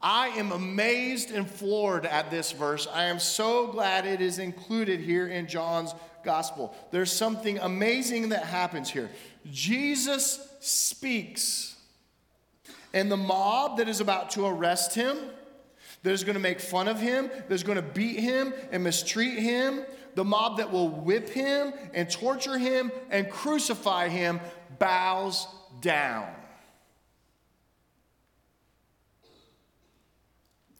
I 0.01 0.27
am 0.29 0.51
amazed 0.51 1.31
and 1.31 1.49
floored 1.49 2.05
at 2.05 2.29
this 2.29 2.51
verse. 2.51 2.87
I 2.91 3.05
am 3.05 3.17
so 3.17 3.67
glad 3.67 4.05
it 4.05 4.21
is 4.21 4.37
included 4.37 4.99
here 4.99 5.27
in 5.27 5.47
John's 5.47 5.95
gospel. 6.23 6.75
There's 6.91 7.11
something 7.11 7.57
amazing 7.59 8.29
that 8.29 8.43
happens 8.43 8.89
here. 8.89 9.09
Jesus 9.51 10.47
speaks, 10.59 11.74
and 12.95 13.11
the 13.11 13.17
mob 13.17 13.77
that 13.77 13.89
is 13.89 13.99
about 13.99 14.31
to 14.31 14.45
arrest 14.45 14.95
him, 14.95 15.17
that 16.03 16.11
is 16.13 16.23
going 16.23 16.35
to 16.35 16.39
make 16.39 16.61
fun 16.61 16.87
of 16.87 16.97
him, 16.99 17.27
that 17.27 17.51
is 17.51 17.61
going 17.61 17.75
to 17.75 17.81
beat 17.81 18.17
him 18.19 18.53
and 18.71 18.83
mistreat 18.83 19.37
him, 19.37 19.83
the 20.15 20.23
mob 20.23 20.57
that 20.57 20.71
will 20.71 20.87
whip 20.87 21.27
him 21.27 21.73
and 21.93 22.09
torture 22.09 22.57
him 22.57 22.91
and 23.11 23.29
crucify 23.29 24.07
him, 24.07 24.39
bows 24.79 25.45
down. 25.81 26.29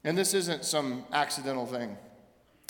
And 0.06 0.18
this 0.18 0.34
isn't 0.34 0.64
some 0.64 1.04
accidental 1.12 1.66
thing. 1.66 1.98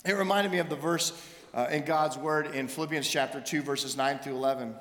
It 0.06 0.14
reminded 0.14 0.52
me 0.52 0.58
of 0.58 0.70
the 0.70 0.76
verse 0.76 1.14
uh, 1.54 1.68
in 1.70 1.86
God's 1.86 2.18
word 2.18 2.56
in 2.56 2.68
Philippians 2.68 3.08
chapter 3.08 3.40
2, 3.40 3.62
verses 3.62 3.96
9 3.96 4.20
through 4.20 4.38
11. 4.38 4.74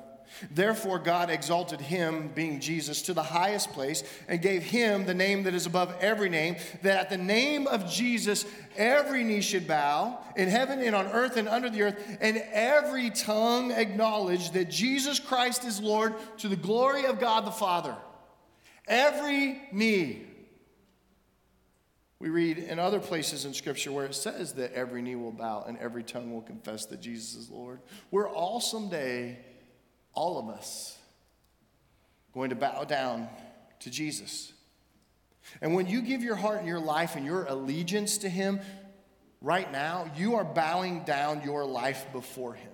Therefore, 0.51 0.99
God 0.99 1.29
exalted 1.29 1.81
him, 1.81 2.29
being 2.35 2.59
Jesus, 2.59 3.01
to 3.03 3.13
the 3.13 3.23
highest 3.23 3.71
place 3.71 4.03
and 4.27 4.41
gave 4.41 4.63
him 4.63 5.05
the 5.05 5.13
name 5.13 5.43
that 5.43 5.53
is 5.53 5.65
above 5.65 5.95
every 6.01 6.29
name, 6.29 6.55
that 6.81 6.99
at 6.99 7.09
the 7.09 7.17
name 7.17 7.67
of 7.67 7.89
Jesus 7.89 8.45
every 8.77 9.23
knee 9.23 9.41
should 9.41 9.67
bow 9.67 10.19
in 10.35 10.49
heaven 10.49 10.81
and 10.81 10.95
on 10.95 11.07
earth 11.07 11.37
and 11.37 11.47
under 11.47 11.69
the 11.69 11.83
earth, 11.83 12.17
and 12.21 12.37
every 12.51 13.09
tongue 13.09 13.71
acknowledge 13.71 14.51
that 14.51 14.69
Jesus 14.69 15.19
Christ 15.19 15.65
is 15.65 15.79
Lord 15.79 16.13
to 16.39 16.47
the 16.47 16.55
glory 16.55 17.05
of 17.05 17.19
God 17.19 17.45
the 17.45 17.51
Father. 17.51 17.95
Every 18.87 19.61
knee 19.71 20.27
we 22.19 22.29
read 22.29 22.57
in 22.57 22.79
other 22.79 22.99
places 22.99 23.45
in 23.45 23.53
Scripture 23.53 23.91
where 23.91 24.05
it 24.05 24.15
says 24.15 24.53
that 24.53 24.73
every 24.73 25.01
knee 25.01 25.15
will 25.15 25.31
bow 25.31 25.63
and 25.67 25.77
every 25.77 26.03
tongue 26.03 26.33
will 26.33 26.41
confess 26.41 26.85
that 26.87 27.01
Jesus 27.01 27.35
is 27.35 27.49
Lord. 27.49 27.81
We're 28.09 28.29
all 28.29 28.61
someday, 28.61 29.37
all 30.15 30.39
of 30.39 30.49
us, 30.49 30.97
going 32.33 32.49
to 32.49 32.55
bow 32.55 32.83
down 32.83 33.29
to 33.81 33.89
Jesus. 33.89 34.51
And 35.61 35.75
when 35.75 35.87
you 35.87 36.01
give 36.01 36.23
your 36.23 36.35
heart 36.35 36.59
and 36.59 36.67
your 36.67 36.79
life 36.79 37.15
and 37.15 37.25
your 37.25 37.45
allegiance 37.45 38.17
to 38.19 38.29
Him, 38.29 38.59
right 39.41 39.71
now, 39.71 40.09
you 40.17 40.35
are 40.35 40.43
bowing 40.43 41.03
down 41.03 41.43
your 41.43 41.65
life 41.65 42.07
before 42.11 42.53
Him. 42.53 42.71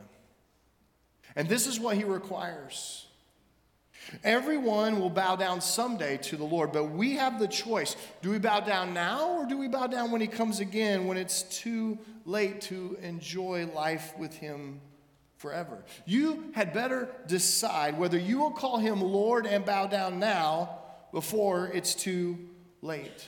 And 1.35 1.49
this 1.49 1.67
is 1.67 1.79
what 1.79 1.97
He 1.97 2.03
requires. 2.03 3.05
Everyone 4.23 4.99
will 4.99 5.09
bow 5.09 5.35
down 5.35 5.61
someday 5.61 6.17
to 6.17 6.37
the 6.37 6.43
Lord, 6.43 6.71
but 6.71 6.85
we 6.85 7.13
have 7.15 7.39
the 7.39 7.47
choice. 7.47 7.95
Do 8.21 8.31
we 8.31 8.39
bow 8.39 8.61
down 8.61 8.93
now 8.93 9.37
or 9.37 9.45
do 9.45 9.57
we 9.57 9.67
bow 9.67 9.87
down 9.87 10.11
when 10.11 10.21
He 10.21 10.27
comes 10.27 10.59
again, 10.59 11.07
when 11.07 11.17
it's 11.17 11.43
too 11.43 11.99
late 12.25 12.61
to 12.61 12.97
enjoy 13.01 13.67
life 13.67 14.13
with 14.17 14.33
Him 14.33 14.81
forever? 15.41 15.83
You 16.05 16.51
had 16.53 16.73
better 16.73 17.09
decide 17.27 17.97
whether 17.97 18.17
you 18.17 18.39
will 18.39 18.51
call 18.51 18.77
Him 18.77 19.01
Lord 19.01 19.45
and 19.45 19.65
bow 19.65 19.87
down 19.87 20.19
now 20.19 20.79
before 21.11 21.71
it's 21.73 21.95
too 21.95 22.37
late. 22.81 23.27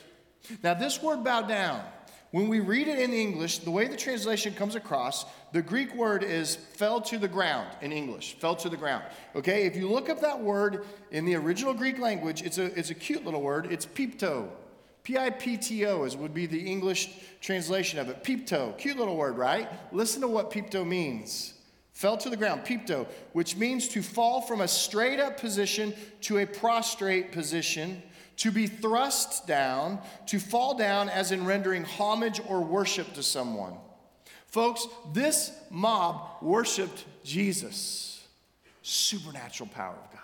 Now, 0.62 0.74
this 0.74 1.02
word 1.02 1.24
bow 1.24 1.42
down 1.42 1.82
when 2.34 2.48
we 2.48 2.58
read 2.58 2.88
it 2.88 2.98
in 2.98 3.12
English, 3.12 3.58
the 3.58 3.70
way 3.70 3.86
the 3.86 3.96
translation 3.96 4.54
comes 4.54 4.74
across, 4.74 5.24
the 5.52 5.62
Greek 5.62 5.94
word 5.94 6.24
is 6.24 6.56
fell 6.56 7.00
to 7.02 7.16
the 7.16 7.28
ground 7.28 7.68
in 7.80 7.92
English, 7.92 8.36
fell 8.40 8.56
to 8.56 8.68
the 8.68 8.76
ground. 8.76 9.04
Okay, 9.36 9.66
if 9.66 9.76
you 9.76 9.88
look 9.88 10.10
up 10.10 10.20
that 10.20 10.40
word 10.40 10.84
in 11.12 11.24
the 11.24 11.36
original 11.36 11.72
Greek 11.72 12.00
language, 12.00 12.42
it's 12.42 12.58
a, 12.58 12.76
it's 12.76 12.90
a 12.90 12.94
cute 12.94 13.24
little 13.24 13.40
word. 13.40 13.68
It's 13.70 13.86
pipto. 13.86 14.48
P 15.04 15.16
I 15.16 15.30
P 15.30 15.56
T 15.56 15.86
O 15.86 16.02
is 16.02 16.16
would 16.16 16.34
be 16.34 16.46
the 16.46 16.58
English 16.58 17.10
translation 17.40 18.00
of 18.00 18.08
it. 18.08 18.24
Pipto, 18.24 18.76
cute 18.78 18.96
little 18.96 19.16
word, 19.16 19.36
right? 19.36 19.68
Listen 19.92 20.20
to 20.22 20.26
what 20.26 20.50
pipto 20.50 20.84
means. 20.84 21.53
Fell 21.94 22.16
to 22.18 22.28
the 22.28 22.36
ground, 22.36 22.64
pipto, 22.64 23.06
which 23.32 23.56
means 23.56 23.88
to 23.88 24.02
fall 24.02 24.40
from 24.40 24.60
a 24.60 24.68
straight 24.68 25.20
up 25.20 25.38
position 25.38 25.94
to 26.22 26.38
a 26.38 26.46
prostrate 26.46 27.30
position 27.30 28.02
to 28.36 28.50
be 28.50 28.66
thrust 28.66 29.46
down, 29.46 30.00
to 30.26 30.40
fall 30.40 30.76
down 30.76 31.08
as 31.08 31.30
in 31.30 31.44
rendering 31.44 31.84
homage 31.84 32.40
or 32.48 32.60
worship 32.62 33.14
to 33.14 33.22
someone. 33.22 33.74
Folks, 34.48 34.86
this 35.12 35.52
mob 35.70 36.42
worshiped 36.42 37.04
Jesus. 37.22 38.26
Supernatural 38.82 39.70
power 39.72 39.94
of 39.94 40.12
God. 40.12 40.20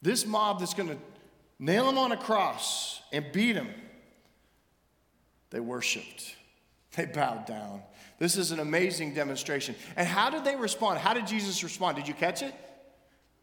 This 0.00 0.26
mob 0.26 0.60
that's 0.60 0.74
going 0.74 0.88
to 0.88 0.98
nail 1.58 1.88
him 1.88 1.98
on 1.98 2.12
a 2.12 2.16
cross 2.16 3.02
and 3.12 3.30
beat 3.32 3.54
him, 3.54 3.68
they 5.50 5.60
worshiped. 5.60 6.36
They 6.96 7.06
bowed 7.06 7.46
down. 7.46 7.82
This 8.22 8.36
is 8.36 8.52
an 8.52 8.60
amazing 8.60 9.14
demonstration. 9.14 9.74
And 9.96 10.06
how 10.06 10.30
did 10.30 10.44
they 10.44 10.54
respond? 10.54 11.00
How 11.00 11.12
did 11.12 11.26
Jesus 11.26 11.64
respond? 11.64 11.96
Did 11.96 12.06
you 12.06 12.14
catch 12.14 12.40
it? 12.40 12.54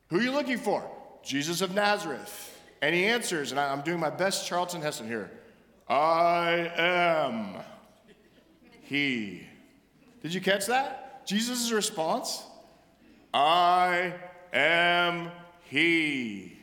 Who 0.08 0.20
are 0.20 0.22
you 0.22 0.32
looking 0.32 0.58
for? 0.58 0.90
Jesus 1.22 1.60
of 1.60 1.76
Nazareth. 1.76 2.58
And 2.82 2.96
he 2.96 3.04
answers, 3.04 3.52
and 3.52 3.60
I'm 3.60 3.82
doing 3.82 4.00
my 4.00 4.10
best 4.10 4.48
Charlton 4.48 4.82
Heston 4.82 5.06
here 5.06 5.30
I 5.90 6.72
am 6.78 7.58
he. 8.84 9.46
Did 10.22 10.34
you 10.34 10.40
catch 10.40 10.68
that? 10.68 11.28
Jesus' 11.28 11.74
response? 11.74 12.42
I 13.34 14.14
am 14.54 15.30
he. 15.64 16.58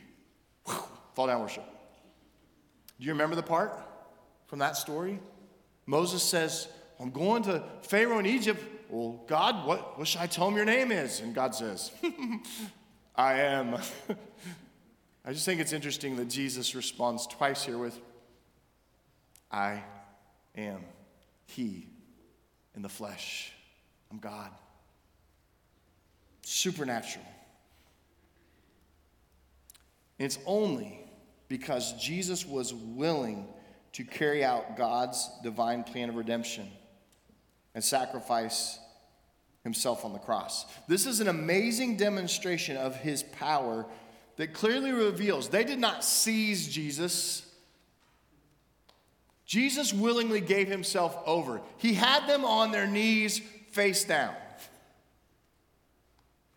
Whew, 0.65 0.81
fall 1.13 1.27
down 1.27 1.41
worship. 1.41 1.65
Do 2.99 3.05
you 3.05 3.11
remember 3.11 3.35
the 3.35 3.43
part 3.43 3.75
from 4.47 4.57
that 4.57 4.75
story? 4.75 5.19
Moses 5.85 6.23
says, 6.23 6.67
I'm 6.99 7.11
going 7.11 7.43
to 7.43 7.63
Pharaoh 7.81 8.19
in 8.19 8.25
Egypt. 8.25 8.63
Well, 8.89 9.23
God, 9.27 9.67
what, 9.67 9.97
what 9.97 10.07
should 10.07 10.21
I 10.21 10.27
tell 10.27 10.47
him 10.47 10.55
your 10.55 10.65
name 10.65 10.91
is? 10.91 11.19
And 11.19 11.35
God 11.35 11.53
says, 11.53 11.91
I 13.15 13.33
am. 13.41 13.75
I 15.25 15.33
just 15.33 15.45
think 15.45 15.59
it's 15.59 15.73
interesting 15.73 16.15
that 16.15 16.29
Jesus 16.29 16.73
responds 16.73 17.27
twice 17.27 17.65
here 17.65 17.77
with, 17.77 17.99
I 19.51 19.83
am 20.55 20.83
He 21.45 21.89
in 22.75 22.81
the 22.81 22.89
flesh. 22.89 23.51
I'm 24.09 24.19
God. 24.19 24.51
Supernatural. 26.43 27.25
And 30.17 30.25
it's 30.25 30.39
only 30.45 30.99
because 31.49 31.93
Jesus 32.01 32.45
was 32.45 32.73
willing 32.73 33.47
to 33.93 34.03
carry 34.03 34.43
out 34.43 34.77
God's 34.77 35.29
divine 35.43 35.83
plan 35.83 36.09
of 36.09 36.15
redemption 36.15 36.69
and 37.77 37.83
sacrifice 37.83 38.79
himself 39.63 40.03
on 40.03 40.11
the 40.11 40.17
cross. 40.17 40.65
This 40.87 41.05
is 41.05 41.19
an 41.19 41.27
amazing 41.27 41.95
demonstration 41.95 42.75
of 42.75 42.95
his 42.95 43.21
power 43.21 43.85
that 44.37 44.51
clearly 44.51 44.91
reveals 44.91 45.49
they 45.49 45.63
did 45.63 45.77
not 45.77 46.03
seize 46.03 46.67
Jesus. 46.67 47.45
Jesus 49.45 49.93
willingly 49.93 50.41
gave 50.41 50.67
himself 50.67 51.19
over. 51.27 51.61
He 51.77 51.93
had 51.93 52.25
them 52.25 52.45
on 52.45 52.71
their 52.71 52.87
knees 52.87 53.43
face 53.69 54.03
down. 54.05 54.33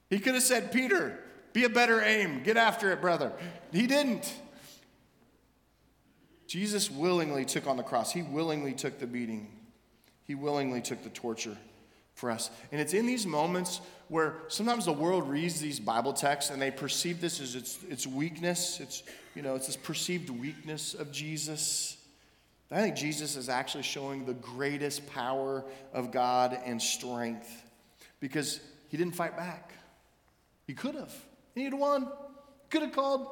He 0.08 0.20
could 0.20 0.32
have 0.32 0.42
said, 0.42 0.72
Peter, 0.72 1.18
be 1.52 1.64
a 1.64 1.68
better 1.68 2.00
aim. 2.00 2.42
Get 2.44 2.56
after 2.56 2.92
it, 2.92 3.02
brother. 3.02 3.30
He 3.72 3.86
didn't. 3.86 4.32
Jesus 6.46 6.90
willingly 6.90 7.44
took 7.44 7.66
on 7.66 7.76
the 7.76 7.82
cross, 7.82 8.10
he 8.10 8.22
willingly 8.22 8.72
took 8.72 8.98
the 8.98 9.06
beating, 9.06 9.59
he 10.30 10.36
willingly 10.36 10.80
took 10.80 11.02
the 11.02 11.10
torture 11.10 11.56
for 12.14 12.30
us. 12.30 12.52
And 12.70 12.80
it's 12.80 12.94
in 12.94 13.04
these 13.04 13.26
moments 13.26 13.80
where 14.06 14.36
sometimes 14.46 14.84
the 14.84 14.92
world 14.92 15.28
reads 15.28 15.58
these 15.60 15.80
Bible 15.80 16.12
texts 16.12 16.52
and 16.52 16.62
they 16.62 16.70
perceive 16.70 17.20
this 17.20 17.40
as 17.40 17.56
its, 17.56 17.80
its 17.88 18.06
weakness. 18.06 18.78
It's, 18.78 19.02
you 19.34 19.42
know, 19.42 19.56
it's 19.56 19.66
this 19.66 19.74
perceived 19.74 20.30
weakness 20.30 20.94
of 20.94 21.10
Jesus. 21.10 21.96
I 22.70 22.80
think 22.80 22.94
Jesus 22.94 23.34
is 23.34 23.48
actually 23.48 23.82
showing 23.82 24.24
the 24.24 24.34
greatest 24.34 25.04
power 25.12 25.64
of 25.92 26.12
God 26.12 26.56
and 26.64 26.80
strength 26.80 27.64
because 28.20 28.60
he 28.88 28.96
didn't 28.96 29.16
fight 29.16 29.36
back. 29.36 29.72
He 30.64 30.74
could 30.74 30.94
have. 30.94 31.12
He 31.56 31.64
had 31.64 31.74
won. 31.74 32.08
Could 32.68 32.82
have 32.82 32.92
called 32.92 33.26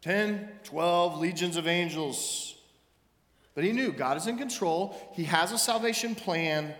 10, 0.00 0.48
12 0.64 1.18
legions 1.18 1.58
of 1.58 1.68
angels. 1.68 2.56
But 3.54 3.64
he 3.64 3.72
knew 3.72 3.92
God 3.92 4.16
is 4.16 4.26
in 4.26 4.36
control. 4.36 4.96
He 5.14 5.24
has 5.24 5.52
a 5.52 5.58
salvation 5.58 6.14
plan. 6.14 6.74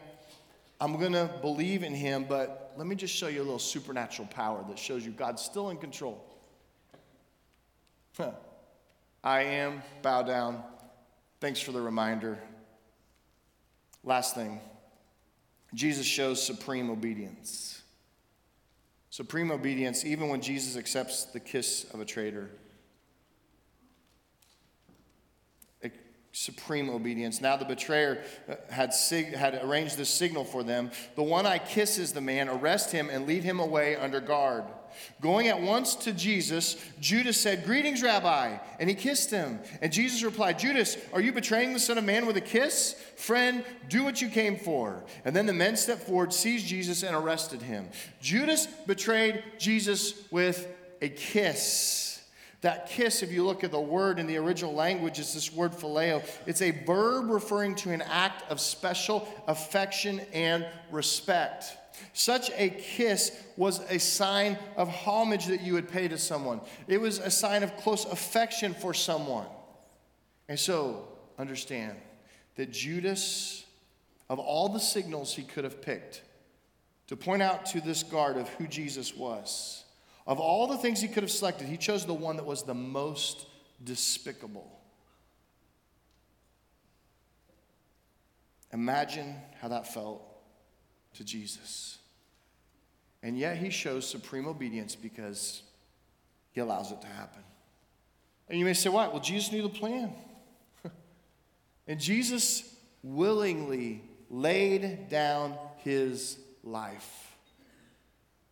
I'm 0.81 0.99
going 0.99 1.13
to 1.13 1.31
believe 1.41 1.83
in 1.83 1.95
him, 1.95 2.27
but 2.29 2.75
let 2.77 2.87
me 2.87 2.97
just 2.97 3.15
show 3.15 3.29
you 3.29 3.41
a 3.41 3.45
little 3.45 3.59
supernatural 3.59 4.29
power 4.29 4.65
that 4.69 4.79
shows 4.79 5.07
you 5.07 5.13
God's 5.13 5.43
still 5.43 5.71
in 5.71 5.77
control. 5.77 6.25
Huh. 8.17 8.33
I 9.23 9.43
am, 9.43 9.83
bow 10.03 10.23
down. 10.23 10.63
Thanks 11.41 11.61
for 11.61 11.73
the 11.73 11.81
reminder. 11.81 12.39
Last 14.03 14.35
thing 14.35 14.61
Jesus 15.73 16.07
shows 16.07 16.43
supreme 16.43 16.91
obedience. 16.91 17.83
Supreme 19.11 19.51
obedience, 19.51 20.05
even 20.05 20.29
when 20.29 20.41
Jesus 20.41 20.77
accepts 20.77 21.25
the 21.27 21.41
kiss 21.41 21.85
of 21.95 22.01
a 22.01 22.05
traitor. 22.05 22.51
Supreme 26.35 26.90
obedience. 26.90 27.40
Now 27.40 27.57
the 27.57 27.64
betrayer 27.64 28.25
uh, 28.49 28.57
had, 28.68 28.92
sig- 28.92 29.35
had 29.35 29.61
arranged 29.62 29.97
this 29.97 30.11
signal 30.11 30.44
for 30.44 30.64
them. 30.64 30.90
The 31.14 31.23
one 31.23 31.47
I 31.47 31.59
kisses 31.59 32.12
the 32.12 32.20
man, 32.20 32.49
arrest 32.49 32.90
him, 32.90 33.09
and 33.09 33.27
lead 33.27 33.44
him 33.44 33.61
away 33.61 33.94
under 33.94 34.20
guard. 34.20 34.64
Going 35.20 35.47
at 35.49 35.61
once 35.61 35.94
to 35.97 36.12
Jesus, 36.12 36.77
Judas 37.01 37.40
said, 37.40 37.64
Greetings, 37.64 38.03
Rabbi. 38.03 38.59
And 38.81 38.88
he 38.88 38.97
kissed 38.97 39.31
him. 39.31 39.61
And 39.81 39.92
Jesus 39.92 40.23
replied, 40.23 40.59
Judas, 40.59 40.97
are 41.12 41.20
you 41.20 41.33
betraying 41.33 41.73
the 41.73 41.81
Son 41.81 41.99
of 41.99 42.05
Man 42.05 42.27
with 42.27 42.37
a 42.37 42.40
kiss? 42.40 42.94
Friend, 43.16 43.64
do 43.88 44.03
what 44.03 44.20
you 44.20 44.29
came 44.29 44.57
for. 44.57 45.05
And 45.25 45.35
then 45.35 45.47
the 45.47 45.53
men 45.53 45.77
stepped 45.77 46.03
forward, 46.03 46.33
seized 46.33 46.66
Jesus, 46.66 47.05
and 47.05 47.14
arrested 47.14 47.62
him. 47.62 47.88
Judas 48.20 48.66
betrayed 48.66 49.42
Jesus 49.59 50.14
with 50.31 50.68
a 51.01 51.09
kiss. 51.09 52.13
That 52.64 52.88
kiss, 52.88 53.22
if 53.22 53.31
you 53.31 53.44
look 53.44 53.62
at 53.62 53.70
the 53.70 53.79
word 53.79 54.18
in 54.18 54.27
the 54.27 54.38
original 54.38 54.72
language, 54.72 55.18
is 55.18 55.35
this 55.35 55.53
word 55.53 55.72
phileo. 55.72 56.27
It's 56.46 56.62
a 56.62 56.70
verb 56.70 57.29
referring 57.29 57.74
to 57.77 57.90
an 57.90 58.00
act 58.00 58.50
of 58.50 58.59
special 58.59 59.29
affection 59.46 60.22
and 60.33 60.66
respect. 60.90 61.77
Such 62.14 62.50
a 62.57 62.70
kiss 62.70 63.38
was 63.59 63.81
a 63.90 63.98
sign 63.98 64.59
of 64.79 64.88
homage 64.88 65.44
that 65.48 65.61
you 65.61 65.74
would 65.74 65.90
pay 65.90 66.09
to 66.09 66.16
someone, 66.16 66.62
it 66.88 66.98
was 66.98 67.18
a 67.18 67.31
sign 67.31 67.64
of 67.64 67.77
close 67.77 68.07
affection 68.07 68.72
for 68.72 68.94
someone. 68.94 69.46
And 70.48 70.59
so, 70.59 71.07
understand 71.38 71.98
that 72.57 72.72
Judas, 72.72 73.66
of 74.31 74.38
all 74.38 74.70
the 74.70 74.81
signals 74.81 75.35
he 75.35 75.42
could 75.42 75.64
have 75.64 75.83
picked 75.83 76.22
to 77.09 77.16
point 77.16 77.42
out 77.42 77.66
to 77.66 77.83
this 77.83 78.03
guard 78.03 78.38
of 78.38 78.48
who 78.55 78.66
Jesus 78.66 79.14
was, 79.14 79.84
of 80.27 80.41
all 80.41 80.67
the 80.67 80.79
things 80.79 81.01
he 81.01 81.09
could 81.09 81.23
have 81.23 81.31
selected, 81.31 81.69
he 81.69 81.77
chose 81.77 82.07
the 82.07 82.15
one 82.15 82.37
that 82.37 82.47
was 82.47 82.63
the 82.63 82.75
most 82.75 83.47
despicable. 83.83 84.81
Imagine 88.73 89.37
how 89.61 89.69
that 89.69 89.93
felt 89.93 90.23
to 91.15 91.25
Jesus. 91.25 91.99
And 93.23 93.39
yet 93.39 93.57
he 93.57 93.71
shows 93.71 94.09
supreme 94.09 94.47
obedience 94.47 94.97
because 94.97 95.63
he 96.51 96.61
allows 96.61 96.91
it 96.91 97.01
to 97.03 97.07
happen. 97.07 97.43
And 98.49 98.59
you 98.59 98.65
may 98.65 98.75
say, 98.75 98.91
what? 98.91 99.13
Well, 99.13 99.23
Jesus 99.23 99.53
knew 99.53 99.63
the 99.63 99.69
plan. 99.69 100.13
and 101.87 102.01
Jesus 102.01 102.75
willingly 103.03 104.03
laid 104.31 105.09
down 105.09 105.57
his 105.79 106.39
life. 106.63 107.37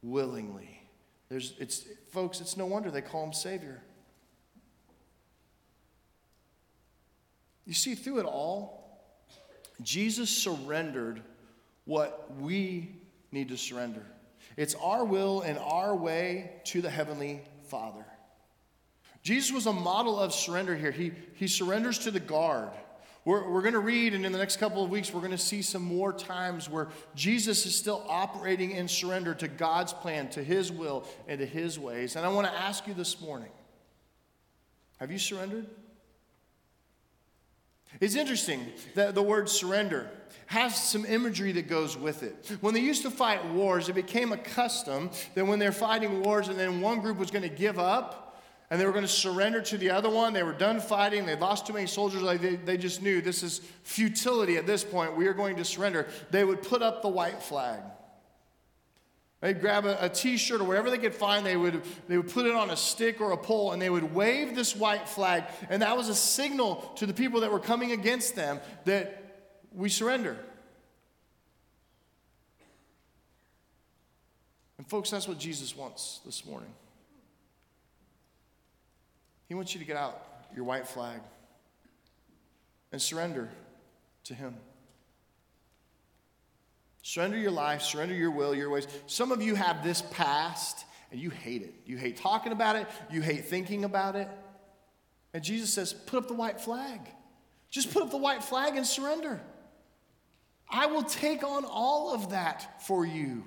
Willingly. 0.02 0.81
There's, 1.32 1.54
it's, 1.58 1.86
folks, 2.10 2.42
it's 2.42 2.58
no 2.58 2.66
wonder 2.66 2.90
they 2.90 3.00
call 3.00 3.24
him 3.24 3.32
Savior. 3.32 3.80
You 7.66 7.72
see, 7.72 7.94
through 7.94 8.18
it 8.18 8.26
all, 8.26 9.02
Jesus 9.80 10.28
surrendered 10.28 11.22
what 11.86 12.30
we 12.38 12.96
need 13.30 13.48
to 13.48 13.56
surrender. 13.56 14.04
It's 14.58 14.74
our 14.74 15.06
will 15.06 15.40
and 15.40 15.58
our 15.58 15.96
way 15.96 16.52
to 16.64 16.82
the 16.82 16.90
Heavenly 16.90 17.40
Father. 17.66 18.04
Jesus 19.22 19.52
was 19.52 19.64
a 19.64 19.72
model 19.72 20.20
of 20.20 20.34
surrender 20.34 20.76
here. 20.76 20.90
He, 20.90 21.12
he 21.36 21.48
surrenders 21.48 22.00
to 22.00 22.10
the 22.10 22.20
guard. 22.20 22.72
We're, 23.24 23.48
we're 23.48 23.62
going 23.62 23.74
to 23.74 23.80
read, 23.80 24.14
and 24.14 24.26
in 24.26 24.32
the 24.32 24.38
next 24.38 24.56
couple 24.56 24.82
of 24.82 24.90
weeks, 24.90 25.12
we're 25.12 25.20
going 25.20 25.30
to 25.30 25.38
see 25.38 25.62
some 25.62 25.82
more 25.82 26.12
times 26.12 26.68
where 26.68 26.88
Jesus 27.14 27.64
is 27.66 27.74
still 27.74 28.04
operating 28.08 28.72
in 28.72 28.88
surrender 28.88 29.32
to 29.34 29.46
God's 29.46 29.92
plan, 29.92 30.28
to 30.30 30.42
His 30.42 30.72
will, 30.72 31.04
and 31.28 31.38
to 31.38 31.46
His 31.46 31.78
ways. 31.78 32.16
And 32.16 32.26
I 32.26 32.28
want 32.30 32.48
to 32.48 32.52
ask 32.52 32.86
you 32.86 32.94
this 32.94 33.20
morning 33.20 33.50
have 34.98 35.10
you 35.10 35.18
surrendered? 35.18 35.66
It's 38.00 38.14
interesting 38.14 38.66
that 38.94 39.14
the 39.14 39.22
word 39.22 39.48
surrender 39.48 40.08
has 40.46 40.80
some 40.80 41.04
imagery 41.04 41.52
that 41.52 41.68
goes 41.68 41.96
with 41.96 42.22
it. 42.22 42.56
When 42.60 42.74
they 42.74 42.80
used 42.80 43.02
to 43.02 43.10
fight 43.10 43.44
wars, 43.46 43.88
it 43.88 43.94
became 43.94 44.32
a 44.32 44.36
custom 44.36 45.10
that 45.34 45.46
when 45.46 45.58
they're 45.58 45.72
fighting 45.72 46.22
wars 46.22 46.48
and 46.48 46.58
then 46.58 46.80
one 46.80 47.00
group 47.00 47.18
was 47.18 47.30
going 47.30 47.42
to 47.42 47.54
give 47.54 47.78
up, 47.78 48.31
and 48.72 48.80
they 48.80 48.86
were 48.86 48.92
going 48.92 49.04
to 49.04 49.08
surrender 49.08 49.60
to 49.60 49.76
the 49.76 49.90
other 49.90 50.08
one. 50.08 50.32
They 50.32 50.42
were 50.42 50.54
done 50.54 50.80
fighting. 50.80 51.26
They 51.26 51.36
lost 51.36 51.66
too 51.66 51.74
many 51.74 51.86
soldiers. 51.86 52.22
Like 52.22 52.40
they, 52.40 52.56
they 52.56 52.78
just 52.78 53.02
knew 53.02 53.20
this 53.20 53.42
is 53.42 53.60
futility 53.82 54.56
at 54.56 54.66
this 54.66 54.82
point. 54.82 55.14
We 55.14 55.26
are 55.26 55.34
going 55.34 55.56
to 55.56 55.64
surrender. 55.66 56.08
They 56.30 56.42
would 56.42 56.62
put 56.62 56.80
up 56.80 57.02
the 57.02 57.08
white 57.08 57.42
flag. 57.42 57.82
They'd 59.42 59.60
grab 59.60 59.84
a 59.84 60.02
a 60.02 60.08
t-shirt 60.08 60.62
or 60.62 60.64
whatever 60.64 60.88
they 60.88 60.96
could 60.96 61.14
find. 61.14 61.44
They 61.44 61.54
would, 61.54 61.82
they 62.08 62.16
would 62.16 62.30
put 62.32 62.46
it 62.46 62.54
on 62.54 62.70
a 62.70 62.76
stick 62.76 63.20
or 63.20 63.32
a 63.32 63.36
pole 63.36 63.72
and 63.72 63.82
they 63.82 63.90
would 63.90 64.14
wave 64.14 64.54
this 64.54 64.74
white 64.74 65.06
flag. 65.06 65.44
And 65.68 65.82
that 65.82 65.94
was 65.94 66.08
a 66.08 66.14
signal 66.14 66.76
to 66.96 67.04
the 67.04 67.12
people 67.12 67.42
that 67.42 67.52
were 67.52 67.60
coming 67.60 67.92
against 67.92 68.36
them 68.36 68.58
that 68.86 69.50
we 69.74 69.90
surrender. 69.90 70.38
And 74.78 74.88
folks, 74.88 75.10
that's 75.10 75.28
what 75.28 75.38
Jesus 75.38 75.76
wants 75.76 76.20
this 76.24 76.46
morning. 76.46 76.72
He 79.52 79.54
wants 79.54 79.74
you 79.74 79.80
to 79.80 79.86
get 79.86 79.98
out 79.98 80.18
your 80.56 80.64
white 80.64 80.88
flag 80.88 81.20
and 82.90 83.02
surrender 83.02 83.50
to 84.24 84.32
Him. 84.32 84.56
Surrender 87.02 87.36
your 87.36 87.50
life, 87.50 87.82
surrender 87.82 88.14
your 88.14 88.30
will, 88.30 88.54
your 88.54 88.70
ways. 88.70 88.88
Some 89.04 89.30
of 89.30 89.42
you 89.42 89.54
have 89.54 89.84
this 89.84 90.04
past 90.10 90.86
and 91.10 91.20
you 91.20 91.28
hate 91.28 91.60
it. 91.60 91.74
You 91.84 91.98
hate 91.98 92.16
talking 92.16 92.52
about 92.52 92.76
it, 92.76 92.86
you 93.10 93.20
hate 93.20 93.44
thinking 93.44 93.84
about 93.84 94.16
it. 94.16 94.26
And 95.34 95.44
Jesus 95.44 95.70
says, 95.70 95.92
put 95.92 96.16
up 96.16 96.28
the 96.28 96.34
white 96.34 96.58
flag. 96.58 97.00
Just 97.68 97.92
put 97.92 98.02
up 98.02 98.10
the 98.10 98.16
white 98.16 98.42
flag 98.42 98.76
and 98.76 98.86
surrender. 98.86 99.38
I 100.66 100.86
will 100.86 101.02
take 101.04 101.44
on 101.44 101.66
all 101.66 102.14
of 102.14 102.30
that 102.30 102.86
for 102.86 103.04
you. 103.04 103.44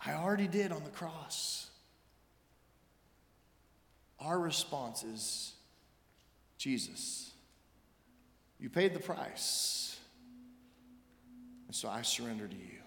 I 0.00 0.12
already 0.12 0.46
did 0.46 0.70
on 0.70 0.84
the 0.84 0.90
cross. 0.90 1.68
Our 4.24 4.38
response 4.38 5.02
is 5.02 5.52
Jesus, 6.58 7.32
you 8.60 8.70
paid 8.70 8.94
the 8.94 9.00
price. 9.00 9.98
And 11.66 11.74
so 11.74 11.88
I 11.88 12.02
surrender 12.02 12.46
to 12.46 12.54
you. 12.54 12.81